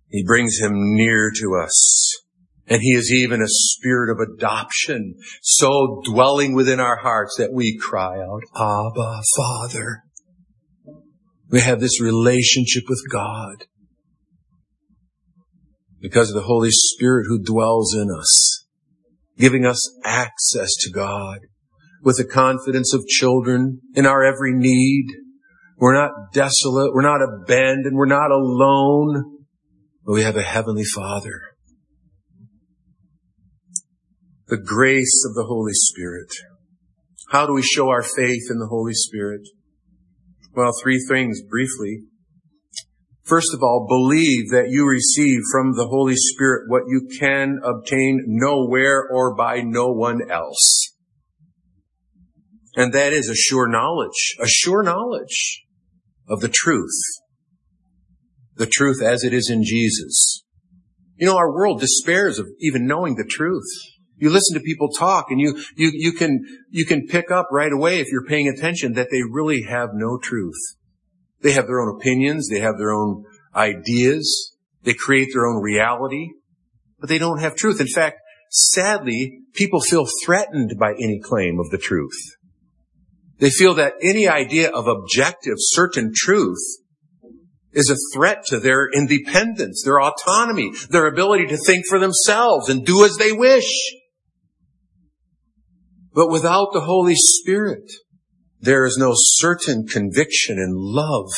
He 0.08 0.24
brings 0.24 0.58
him 0.58 0.72
near 0.96 1.30
to 1.36 1.62
us. 1.64 2.21
And 2.68 2.80
he 2.80 2.92
is 2.92 3.12
even 3.12 3.42
a 3.42 3.48
spirit 3.48 4.10
of 4.10 4.18
adoption, 4.18 5.16
so 5.42 6.00
dwelling 6.04 6.54
within 6.54 6.78
our 6.80 6.96
hearts 6.96 7.36
that 7.38 7.52
we 7.52 7.76
cry 7.76 8.18
out, 8.18 8.42
Abba, 8.54 9.20
Father. 9.36 10.02
We 11.50 11.60
have 11.60 11.80
this 11.80 12.00
relationship 12.00 12.84
with 12.88 13.02
God 13.10 13.66
because 16.00 16.30
of 16.30 16.34
the 16.34 16.46
Holy 16.46 16.70
Spirit 16.70 17.26
who 17.28 17.42
dwells 17.42 17.94
in 17.94 18.08
us, 18.10 18.66
giving 19.38 19.66
us 19.66 19.80
access 20.04 20.70
to 20.80 20.90
God 20.90 21.40
with 22.02 22.16
the 22.16 22.24
confidence 22.24 22.94
of 22.94 23.06
children 23.06 23.80
in 23.94 24.06
our 24.06 24.24
every 24.24 24.52
need. 24.54 25.06
We're 25.76 25.94
not 25.94 26.10
desolate. 26.32 26.92
We're 26.94 27.02
not 27.02 27.20
abandoned. 27.22 27.96
We're 27.96 28.06
not 28.06 28.30
alone, 28.30 29.44
but 30.04 30.12
we 30.12 30.22
have 30.22 30.36
a 30.36 30.42
heavenly 30.42 30.84
Father. 30.84 31.51
The 34.48 34.58
grace 34.58 35.24
of 35.28 35.34
the 35.34 35.44
Holy 35.46 35.72
Spirit. 35.72 36.32
How 37.30 37.46
do 37.46 37.54
we 37.54 37.62
show 37.62 37.88
our 37.88 38.02
faith 38.02 38.42
in 38.50 38.58
the 38.58 38.68
Holy 38.68 38.92
Spirit? 38.92 39.42
Well, 40.54 40.72
three 40.82 41.02
things 41.08 41.40
briefly. 41.42 42.02
First 43.24 43.54
of 43.54 43.62
all, 43.62 43.86
believe 43.88 44.50
that 44.50 44.68
you 44.68 44.86
receive 44.86 45.40
from 45.50 45.74
the 45.74 45.86
Holy 45.86 46.16
Spirit 46.16 46.64
what 46.68 46.82
you 46.88 47.08
can 47.18 47.60
obtain 47.64 48.24
nowhere 48.26 49.08
or 49.10 49.34
by 49.34 49.62
no 49.62 49.92
one 49.92 50.30
else. 50.30 50.92
And 52.74 52.92
that 52.92 53.12
is 53.12 53.28
a 53.28 53.34
sure 53.34 53.68
knowledge, 53.68 54.36
a 54.40 54.48
sure 54.48 54.82
knowledge 54.82 55.64
of 56.28 56.40
the 56.40 56.50
truth. 56.52 57.00
The 58.56 58.66
truth 58.66 59.02
as 59.02 59.24
it 59.24 59.32
is 59.32 59.48
in 59.50 59.62
Jesus. 59.62 60.44
You 61.16 61.26
know, 61.26 61.36
our 61.36 61.52
world 61.52 61.80
despairs 61.80 62.38
of 62.38 62.48
even 62.60 62.86
knowing 62.86 63.14
the 63.14 63.28
truth. 63.28 63.64
You 64.16 64.30
listen 64.30 64.54
to 64.54 64.60
people 64.60 64.88
talk 64.88 65.26
and 65.30 65.40
you, 65.40 65.56
you, 65.76 65.90
you 65.92 66.12
can, 66.12 66.40
you 66.70 66.86
can 66.86 67.06
pick 67.06 67.30
up 67.30 67.48
right 67.50 67.72
away 67.72 68.00
if 68.00 68.08
you're 68.12 68.26
paying 68.26 68.48
attention 68.48 68.92
that 68.92 69.08
they 69.10 69.22
really 69.22 69.62
have 69.62 69.90
no 69.92 70.18
truth. 70.22 70.76
They 71.40 71.52
have 71.52 71.66
their 71.66 71.80
own 71.80 71.96
opinions. 71.96 72.48
They 72.48 72.60
have 72.60 72.78
their 72.78 72.92
own 72.92 73.24
ideas. 73.54 74.52
They 74.84 74.94
create 74.94 75.28
their 75.32 75.46
own 75.46 75.62
reality, 75.62 76.30
but 76.98 77.08
they 77.08 77.18
don't 77.18 77.40
have 77.40 77.54
truth. 77.54 77.80
In 77.80 77.86
fact, 77.86 78.18
sadly, 78.50 79.40
people 79.54 79.80
feel 79.80 80.06
threatened 80.24 80.74
by 80.78 80.92
any 80.92 81.20
claim 81.20 81.60
of 81.60 81.70
the 81.70 81.78
truth. 81.78 82.18
They 83.38 83.50
feel 83.50 83.74
that 83.74 83.94
any 84.02 84.28
idea 84.28 84.70
of 84.70 84.86
objective, 84.86 85.54
certain 85.58 86.12
truth 86.14 86.60
is 87.72 87.90
a 87.90 87.96
threat 88.14 88.44
to 88.46 88.60
their 88.60 88.88
independence, 88.92 89.82
their 89.84 90.00
autonomy, 90.00 90.72
their 90.90 91.06
ability 91.06 91.46
to 91.46 91.56
think 91.56 91.86
for 91.88 91.98
themselves 91.98 92.68
and 92.68 92.84
do 92.84 93.04
as 93.04 93.16
they 93.16 93.32
wish. 93.32 93.68
But 96.14 96.30
without 96.30 96.68
the 96.72 96.82
Holy 96.82 97.14
Spirit, 97.16 97.90
there 98.60 98.84
is 98.84 98.96
no 98.98 99.12
certain 99.14 99.86
conviction 99.86 100.58
and 100.58 100.74
love 100.76 101.30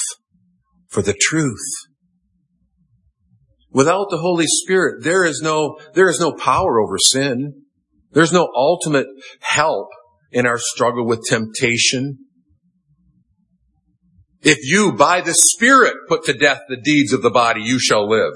for 0.88 1.02
the 1.02 1.16
truth. 1.18 1.64
Without 3.70 4.06
the 4.10 4.18
Holy 4.18 4.46
Spirit, 4.46 5.02
there 5.02 5.24
is 5.24 5.40
no, 5.42 5.78
there 5.94 6.08
is 6.08 6.20
no 6.20 6.32
power 6.32 6.80
over 6.80 6.96
sin. 6.98 7.64
There's 8.12 8.32
no 8.32 8.48
ultimate 8.54 9.06
help 9.40 9.88
in 10.30 10.46
our 10.46 10.58
struggle 10.58 11.06
with 11.06 11.24
temptation. 11.28 12.18
If 14.42 14.58
you, 14.62 14.92
by 14.92 15.22
the 15.22 15.34
Spirit, 15.34 15.94
put 16.08 16.24
to 16.24 16.34
death 16.34 16.60
the 16.68 16.76
deeds 16.76 17.12
of 17.12 17.22
the 17.22 17.30
body, 17.30 17.62
you 17.62 17.80
shall 17.80 18.08
live. 18.08 18.34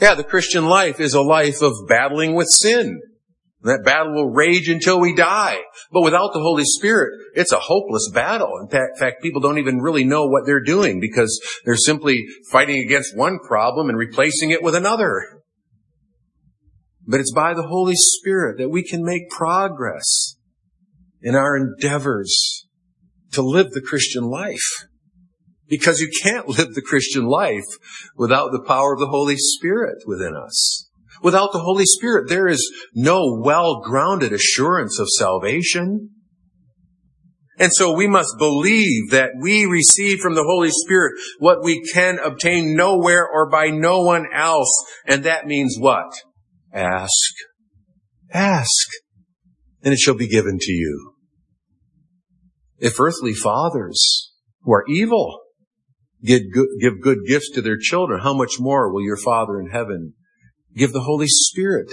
Yeah, 0.00 0.14
the 0.14 0.24
Christian 0.24 0.66
life 0.66 1.00
is 1.00 1.12
a 1.12 1.20
life 1.20 1.60
of 1.60 1.72
battling 1.88 2.34
with 2.34 2.46
sin. 2.48 3.00
That 3.62 3.84
battle 3.84 4.14
will 4.14 4.30
rage 4.30 4.68
until 4.68 5.00
we 5.00 5.14
die. 5.14 5.58
But 5.92 6.02
without 6.02 6.32
the 6.32 6.40
Holy 6.40 6.64
Spirit, 6.64 7.10
it's 7.34 7.52
a 7.52 7.58
hopeless 7.58 8.10
battle. 8.12 8.58
In 8.58 8.68
fact, 8.68 9.22
people 9.22 9.40
don't 9.40 9.58
even 9.58 9.80
really 9.80 10.04
know 10.04 10.26
what 10.26 10.46
they're 10.46 10.62
doing 10.62 10.98
because 10.98 11.38
they're 11.64 11.76
simply 11.76 12.24
fighting 12.50 12.82
against 12.82 13.16
one 13.16 13.38
problem 13.38 13.90
and 13.90 13.98
replacing 13.98 14.50
it 14.50 14.62
with 14.62 14.74
another. 14.74 15.42
But 17.06 17.20
it's 17.20 17.32
by 17.32 17.52
the 17.52 17.66
Holy 17.66 17.96
Spirit 17.96 18.58
that 18.58 18.70
we 18.70 18.82
can 18.82 19.04
make 19.04 19.28
progress 19.28 20.36
in 21.20 21.34
our 21.34 21.56
endeavors 21.56 22.66
to 23.32 23.42
live 23.42 23.70
the 23.72 23.82
Christian 23.82 24.24
life. 24.24 24.86
Because 25.68 26.00
you 26.00 26.10
can't 26.22 26.48
live 26.58 26.74
the 26.74 26.82
Christian 26.82 27.26
life 27.26 27.66
without 28.16 28.52
the 28.52 28.62
power 28.66 28.94
of 28.94 29.00
the 29.00 29.08
Holy 29.08 29.36
Spirit 29.36 29.98
within 30.06 30.34
us. 30.34 30.89
Without 31.22 31.52
the 31.52 31.60
Holy 31.60 31.84
Spirit, 31.84 32.28
there 32.28 32.48
is 32.48 32.72
no 32.94 33.38
well-grounded 33.42 34.32
assurance 34.32 34.98
of 34.98 35.06
salvation. 35.08 36.10
And 37.58 37.70
so 37.74 37.94
we 37.94 38.06
must 38.06 38.38
believe 38.38 39.10
that 39.10 39.32
we 39.38 39.66
receive 39.66 40.20
from 40.20 40.34
the 40.34 40.44
Holy 40.44 40.70
Spirit 40.70 41.12
what 41.38 41.62
we 41.62 41.82
can 41.92 42.18
obtain 42.18 42.74
nowhere 42.74 43.28
or 43.28 43.50
by 43.50 43.68
no 43.68 44.00
one 44.00 44.26
else. 44.32 44.72
And 45.06 45.24
that 45.24 45.46
means 45.46 45.76
what? 45.78 46.06
Ask. 46.72 47.34
Ask. 48.32 48.88
And 49.82 49.92
it 49.92 49.98
shall 49.98 50.14
be 50.14 50.28
given 50.28 50.58
to 50.58 50.72
you. 50.72 51.14
If 52.78 52.98
earthly 52.98 53.34
fathers 53.34 54.32
who 54.62 54.72
are 54.72 54.84
evil 54.88 55.40
give 56.24 56.42
good, 56.52 56.68
give 56.80 57.02
good 57.02 57.18
gifts 57.26 57.50
to 57.52 57.60
their 57.60 57.76
children, 57.78 58.20
how 58.22 58.32
much 58.32 58.52
more 58.58 58.90
will 58.90 59.02
your 59.02 59.18
Father 59.18 59.60
in 59.60 59.68
heaven 59.68 60.14
give 60.76 60.92
the 60.92 61.02
Holy 61.02 61.28
Spirit 61.28 61.92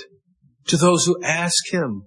to 0.68 0.78
those 0.78 1.06
who 1.06 1.22
ask 1.24 1.72
Him. 1.72 2.04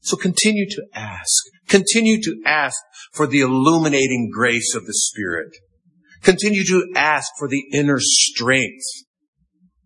So 0.00 0.16
continue 0.16 0.66
to 0.70 0.82
ask. 0.94 1.44
Continue 1.68 2.20
to 2.22 2.40
ask 2.46 2.76
for 3.12 3.26
the 3.26 3.40
illuminating 3.40 4.30
grace 4.32 4.74
of 4.74 4.86
the 4.86 4.94
Spirit. 4.94 5.50
Continue 6.22 6.64
to 6.64 6.92
ask 6.96 7.28
for 7.38 7.48
the 7.48 7.64
inner 7.72 7.98
strength 7.98 8.84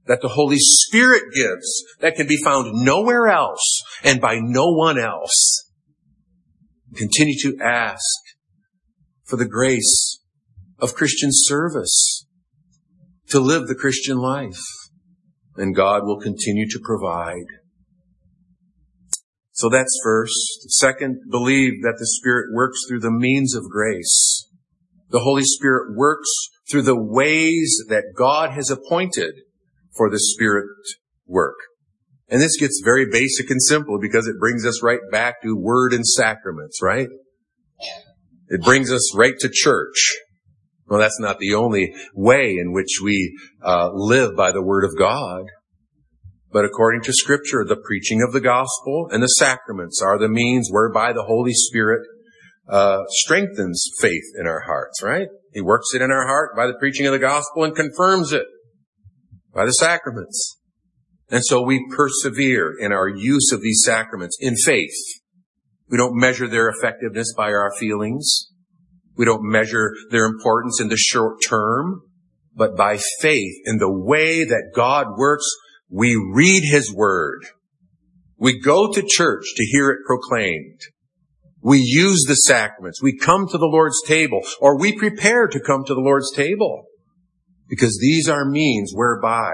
that 0.07 0.21
the 0.21 0.29
Holy 0.29 0.59
Spirit 0.59 1.25
gives 1.35 1.85
that 2.01 2.17
can 2.17 2.27
be 2.27 2.37
found 2.37 2.85
nowhere 2.85 3.29
else 3.29 3.83
and 4.03 4.21
by 4.21 4.39
no 4.41 4.73
one 4.73 4.99
else. 4.99 5.71
Continue 6.95 7.37
to 7.43 7.59
ask 7.63 8.05
for 9.25 9.37
the 9.37 9.49
grace 9.49 10.21
of 10.79 10.95
Christian 10.95 11.31
service 11.33 12.27
to 13.29 13.41
live 13.41 13.67
the 13.67 13.75
Christian 13.75 14.19
life. 14.19 14.61
And 15.57 15.75
God 15.75 16.05
will 16.05 16.21
continue 16.21 16.69
to 16.69 16.81
provide. 16.83 17.47
So 19.53 19.69
that's 19.69 20.01
first. 20.03 20.71
Second, 20.71 21.21
believe 21.31 21.83
that 21.83 21.97
the 21.99 22.07
Spirit 22.07 22.55
works 22.55 22.79
through 22.89 23.01
the 23.01 23.11
means 23.11 23.55
of 23.55 23.65
grace. 23.71 24.49
The 25.11 25.21
Holy 25.21 25.45
Spirit 25.45 25.95
works 25.95 26.31
through 26.71 26.83
the 26.83 27.01
ways 27.01 27.85
that 27.89 28.15
God 28.17 28.51
has 28.53 28.71
appointed 28.71 29.35
for 29.95 30.11
the 30.11 30.19
Spirit 30.19 30.71
work. 31.27 31.57
And 32.29 32.41
this 32.41 32.59
gets 32.59 32.81
very 32.83 33.07
basic 33.11 33.51
and 33.51 33.61
simple 33.63 33.99
because 34.01 34.27
it 34.27 34.39
brings 34.41 34.67
us 34.67 34.83
right 34.83 35.01
back 35.11 35.43
to 35.43 35.55
word 35.55 35.93
and 35.93 36.07
sacraments, 36.07 36.81
right? 36.83 37.09
It 38.49 38.63
brings 38.63 38.91
us 38.91 39.15
right 39.15 39.35
to 39.41 39.51
church. 39.53 40.17
Well, 40.89 41.01
that's 41.01 41.21
not 41.21 41.39
the 41.39 41.55
only 41.55 41.93
way 42.15 42.57
in 42.59 42.73
which 42.73 43.01
we 43.03 43.37
uh, 43.65 43.91
live 43.93 44.37
by 44.37 44.53
the 44.53 44.63
word 44.63 44.85
of 44.85 44.99
God. 44.99 45.45
But 46.53 46.65
according 46.67 47.03
to 47.03 47.13
scripture, 47.13 47.65
the 47.67 47.81
preaching 47.83 48.23
of 48.23 48.33
the 48.33 48.41
gospel 48.41 49.09
and 49.11 49.23
the 49.23 49.29
sacraments 49.29 50.03
are 50.03 50.19
the 50.19 50.29
means 50.29 50.69
whereby 50.71 51.13
the 51.13 51.25
Holy 51.25 51.55
Spirit 51.55 52.03
uh, 52.69 52.99
strengthens 53.09 53.89
faith 54.01 54.25
in 54.39 54.47
our 54.47 54.61
hearts, 54.67 55.03
right? 55.03 55.29
He 55.53 55.61
works 55.61 55.89
it 55.95 56.03
in 56.03 56.11
our 56.11 56.27
heart 56.27 56.55
by 56.55 56.67
the 56.67 56.77
preaching 56.79 57.07
of 57.07 57.13
the 57.13 57.19
gospel 57.19 57.65
and 57.65 57.75
confirms 57.75 58.33
it 58.33 58.47
by 59.55 59.65
the 59.65 59.73
sacraments. 59.73 60.59
And 61.31 61.43
so 61.45 61.63
we 61.63 61.87
persevere 61.91 62.75
in 62.79 62.93
our 62.93 63.09
use 63.09 63.51
of 63.53 63.63
these 63.63 63.83
sacraments 63.85 64.37
in 64.41 64.55
faith. 64.57 64.95
We 65.89 65.97
don't 65.97 66.19
measure 66.19 66.49
their 66.49 66.69
effectiveness 66.69 67.33
by 67.35 67.53
our 67.53 67.71
feelings. 67.79 68.52
We 69.17 69.25
don't 69.25 69.43
measure 69.43 69.95
their 70.11 70.25
importance 70.25 70.81
in 70.81 70.89
the 70.89 70.97
short 70.97 71.39
term, 71.47 72.03
but 72.55 72.77
by 72.77 72.99
faith 73.21 73.55
in 73.65 73.79
the 73.79 73.93
way 73.93 74.45
that 74.45 74.73
God 74.75 75.07
works, 75.17 75.47
we 75.91 76.17
read 76.33 76.63
His 76.65 76.93
Word. 76.93 77.45
We 78.39 78.59
go 78.59 78.93
to 78.93 79.07
church 79.07 79.45
to 79.57 79.65
hear 79.65 79.91
it 79.91 80.01
proclaimed. 80.07 80.81
We 81.63 81.79
use 81.79 82.25
the 82.27 82.35
sacraments. 82.35 83.01
We 83.01 83.17
come 83.17 83.47
to 83.47 83.59
the 83.59 83.71
Lord's 83.71 84.03
table 84.05 84.41
or 84.61 84.79
we 84.79 84.99
prepare 84.99 85.47
to 85.47 85.61
come 85.61 85.85
to 85.85 85.95
the 85.95 86.01
Lord's 86.01 86.33
table 86.35 86.87
because 87.69 87.99
these 88.01 88.29
are 88.29 88.45
means 88.45 88.93
whereby 88.95 89.53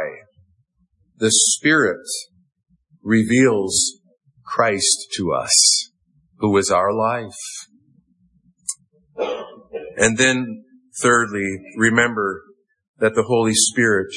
the 1.18 1.30
Spirit 1.30 2.06
reveals 3.02 4.00
Christ 4.44 5.08
to 5.16 5.32
us, 5.32 5.90
who 6.38 6.56
is 6.56 6.70
our 6.70 6.92
life. 6.92 7.67
And 9.98 10.16
then 10.16 10.64
thirdly, 11.02 11.48
remember 11.76 12.42
that 12.98 13.14
the 13.14 13.24
Holy 13.24 13.54
Spirit 13.54 14.08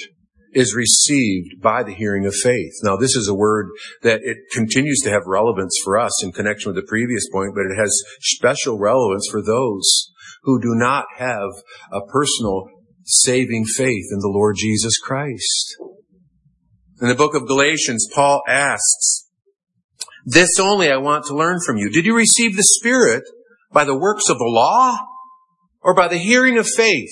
is 0.53 0.75
received 0.75 1.61
by 1.61 1.81
the 1.81 1.93
hearing 1.93 2.25
of 2.25 2.33
faith. 2.35 2.73
Now, 2.83 2.97
this 2.97 3.15
is 3.15 3.27
a 3.27 3.33
word 3.33 3.69
that 4.03 4.19
it 4.23 4.37
continues 4.51 4.99
to 5.03 5.09
have 5.09 5.21
relevance 5.25 5.73
for 5.83 5.97
us 5.97 6.23
in 6.23 6.31
connection 6.31 6.69
with 6.69 6.75
the 6.75 6.87
previous 6.87 7.27
point, 7.31 7.53
but 7.55 7.71
it 7.71 7.77
has 7.77 7.91
special 8.19 8.77
relevance 8.77 9.27
for 9.31 9.41
those 9.41 10.11
who 10.43 10.59
do 10.59 10.75
not 10.75 11.05
have 11.17 11.49
a 11.91 12.01
personal 12.11 12.65
saving 13.05 13.65
faith 13.65 14.05
in 14.11 14.19
the 14.19 14.31
Lord 14.31 14.55
Jesus 14.57 14.97
Christ. 14.97 15.77
In 17.01 17.07
the 17.07 17.15
book 17.15 17.33
of 17.33 17.47
Galatians, 17.47 18.07
Paul 18.13 18.43
asks, 18.47 19.27
this 20.25 20.59
only 20.59 20.91
I 20.91 20.97
want 20.97 21.25
to 21.25 21.35
learn 21.35 21.59
from 21.65 21.77
you. 21.77 21.89
Did 21.89 22.05
you 22.05 22.15
receive 22.15 22.55
the 22.55 22.63
Spirit 22.63 23.23
by 23.71 23.85
the 23.85 23.97
works 23.97 24.29
of 24.29 24.37
the 24.37 24.45
law 24.45 24.97
or 25.81 25.93
by 25.93 26.07
the 26.07 26.17
hearing 26.17 26.57
of 26.57 26.67
faith? 26.67 27.11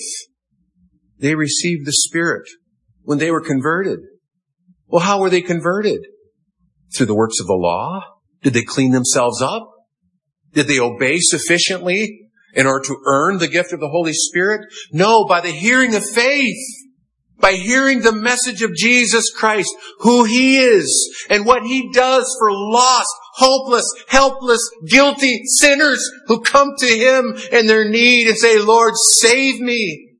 They 1.18 1.34
received 1.34 1.86
the 1.86 1.92
Spirit 1.92 2.48
when 3.02 3.18
they 3.18 3.30
were 3.30 3.40
converted. 3.40 4.00
Well, 4.86 5.02
how 5.02 5.20
were 5.20 5.30
they 5.30 5.42
converted? 5.42 6.00
Through 6.96 7.06
the 7.06 7.14
works 7.14 7.40
of 7.40 7.46
the 7.46 7.54
law? 7.54 8.02
Did 8.42 8.54
they 8.54 8.62
clean 8.62 8.92
themselves 8.92 9.40
up? 9.40 9.70
Did 10.52 10.66
they 10.66 10.80
obey 10.80 11.18
sufficiently 11.20 12.30
in 12.54 12.66
order 12.66 12.84
to 12.86 12.96
earn 13.06 13.38
the 13.38 13.48
gift 13.48 13.72
of 13.72 13.80
the 13.80 13.88
Holy 13.88 14.12
Spirit? 14.12 14.62
No, 14.92 15.26
by 15.26 15.40
the 15.40 15.52
hearing 15.52 15.94
of 15.94 16.02
faith. 16.04 16.58
By 17.38 17.52
hearing 17.52 18.00
the 18.00 18.12
message 18.12 18.62
of 18.62 18.74
Jesus 18.74 19.32
Christ, 19.34 19.70
who 20.00 20.24
He 20.24 20.58
is, 20.58 21.26
and 21.30 21.46
what 21.46 21.62
He 21.62 21.90
does 21.90 22.36
for 22.38 22.50
lost, 22.52 23.08
hopeless, 23.40 23.84
helpless, 24.08 24.60
guilty 24.86 25.40
sinners 25.58 26.00
who 26.26 26.40
come 26.42 26.70
to 26.78 26.86
Him 26.86 27.34
in 27.50 27.66
their 27.66 27.88
need 27.88 28.28
and 28.28 28.36
say, 28.36 28.60
Lord, 28.60 28.92
save 29.20 29.60
me. 29.60 30.18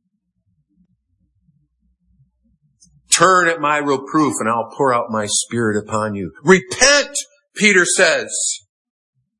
Turn 3.11 3.49
at 3.49 3.61
my 3.61 3.77
reproof 3.77 4.35
and 4.41 4.49
I'll 4.49 4.71
pour 4.77 4.95
out 4.95 5.11
my 5.11 5.27
spirit 5.29 5.83
upon 5.87 6.15
you. 6.15 6.33
Repent, 6.43 7.15
Peter 7.55 7.85
says 7.85 8.31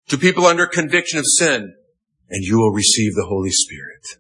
to 0.09 0.19
people 0.19 0.45
under 0.45 0.67
conviction 0.67 1.19
of 1.19 1.25
sin, 1.27 1.73
and 2.29 2.45
you 2.45 2.59
will 2.59 2.73
receive 2.73 3.15
the 3.15 3.27
Holy 3.29 3.51
Spirit. 3.51 4.19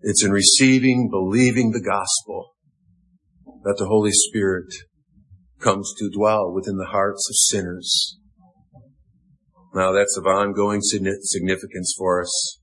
It's 0.00 0.24
in 0.24 0.30
receiving, 0.30 1.08
believing 1.10 1.72
the 1.72 1.82
gospel 1.82 2.54
that 3.64 3.76
the 3.78 3.86
Holy 3.86 4.12
Spirit 4.12 4.72
comes 5.60 5.92
to 5.98 6.10
dwell 6.10 6.52
within 6.52 6.76
the 6.76 6.90
hearts 6.92 7.28
of 7.28 7.34
sinners. 7.36 8.18
Now 9.74 9.92
that's 9.92 10.16
of 10.16 10.26
ongoing 10.26 10.80
significance 10.82 11.94
for 11.98 12.22
us 12.22 12.58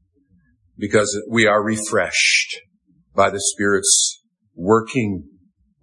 because 0.77 1.21
we 1.29 1.45
are 1.45 1.63
refreshed 1.63 2.61
by 3.13 3.29
the 3.29 3.41
Spirit's 3.41 4.21
working 4.55 5.27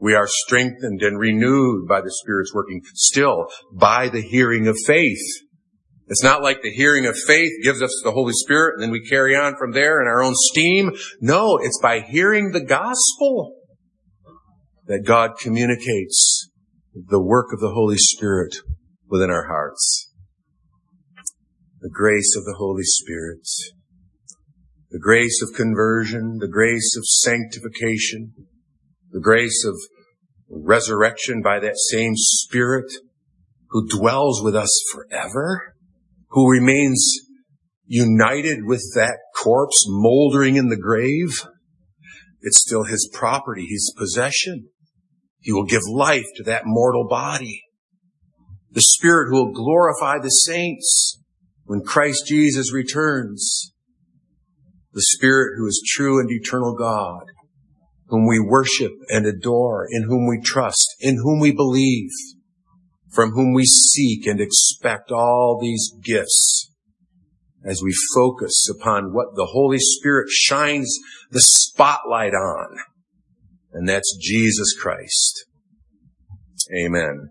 we 0.00 0.14
are 0.14 0.28
strengthened 0.28 1.02
and 1.02 1.18
renewed 1.18 1.88
by 1.88 2.00
the 2.00 2.12
Spirit's 2.22 2.54
working 2.54 2.82
still 2.94 3.48
by 3.72 4.08
the 4.08 4.22
hearing 4.22 4.68
of 4.68 4.76
faith. 4.86 5.42
It's 6.06 6.22
not 6.22 6.42
like 6.42 6.62
the 6.62 6.70
hearing 6.70 7.04
of 7.06 7.16
faith 7.26 7.50
gives 7.62 7.82
us 7.82 8.00
the 8.04 8.12
Holy 8.12 8.32
Spirit 8.32 8.74
and 8.74 8.82
then 8.82 8.90
we 8.90 9.06
carry 9.06 9.34
on 9.34 9.56
from 9.58 9.72
there 9.72 10.00
in 10.00 10.06
our 10.06 10.22
own 10.22 10.34
steam. 10.36 10.92
No, 11.20 11.58
it's 11.58 11.78
by 11.82 12.00
hearing 12.00 12.52
the 12.52 12.64
gospel 12.64 13.56
that 14.86 15.04
God 15.04 15.32
communicates 15.38 16.48
the 16.94 17.20
work 17.20 17.52
of 17.52 17.60
the 17.60 17.72
Holy 17.72 17.98
Spirit 17.98 18.56
within 19.08 19.30
our 19.30 19.48
hearts. 19.48 20.07
The 21.80 21.90
grace 21.90 22.34
of 22.36 22.44
the 22.44 22.56
Holy 22.58 22.82
Spirit. 22.82 23.46
The 24.90 24.98
grace 24.98 25.40
of 25.42 25.54
conversion, 25.54 26.38
the 26.40 26.48
grace 26.48 26.96
of 26.96 27.04
sanctification, 27.06 28.32
the 29.12 29.20
grace 29.20 29.64
of 29.64 29.76
resurrection 30.50 31.40
by 31.40 31.60
that 31.60 31.76
same 31.76 32.14
Spirit 32.16 32.90
who 33.70 33.86
dwells 33.86 34.42
with 34.42 34.56
us 34.56 34.82
forever, 34.92 35.76
who 36.30 36.50
remains 36.50 37.14
united 37.86 38.64
with 38.64 38.82
that 38.96 39.18
corpse 39.36 39.84
moldering 39.86 40.56
in 40.56 40.70
the 40.70 40.76
grave. 40.76 41.46
It's 42.40 42.60
still 42.60 42.84
his 42.84 43.08
property, 43.12 43.66
his 43.66 43.94
possession. 43.96 44.70
He 45.38 45.52
will 45.52 45.64
give 45.64 45.82
life 45.88 46.26
to 46.36 46.42
that 46.42 46.62
mortal 46.64 47.06
body. 47.08 47.62
The 48.72 48.82
Spirit 48.82 49.28
who 49.30 49.36
will 49.36 49.52
glorify 49.52 50.18
the 50.18 50.30
saints 50.30 51.20
when 51.68 51.82
Christ 51.82 52.24
Jesus 52.26 52.72
returns. 52.72 53.72
The 54.92 55.02
Spirit 55.02 55.52
who 55.56 55.66
is 55.66 55.82
true 55.86 56.18
and 56.18 56.28
eternal 56.30 56.74
God 56.74 57.24
whom 58.08 58.26
we 58.26 58.40
worship 58.40 58.92
and 59.08 59.26
adore, 59.26 59.86
in 59.90 60.04
whom 60.04 60.26
we 60.26 60.40
trust, 60.40 60.96
in 61.00 61.16
whom 61.16 61.40
we 61.40 61.52
believe, 61.52 62.10
from 63.10 63.32
whom 63.32 63.52
we 63.52 63.64
seek 63.64 64.26
and 64.26 64.40
expect 64.40 65.10
all 65.10 65.58
these 65.60 65.92
gifts 66.02 66.70
as 67.64 67.82
we 67.82 67.92
focus 68.14 68.68
upon 68.68 69.12
what 69.12 69.34
the 69.34 69.48
Holy 69.52 69.78
Spirit 69.78 70.28
shines 70.30 70.90
the 71.30 71.40
spotlight 71.40 72.32
on. 72.32 72.78
And 73.72 73.88
that's 73.88 74.16
Jesus 74.20 74.74
Christ. 74.78 75.44
Amen. 76.74 77.30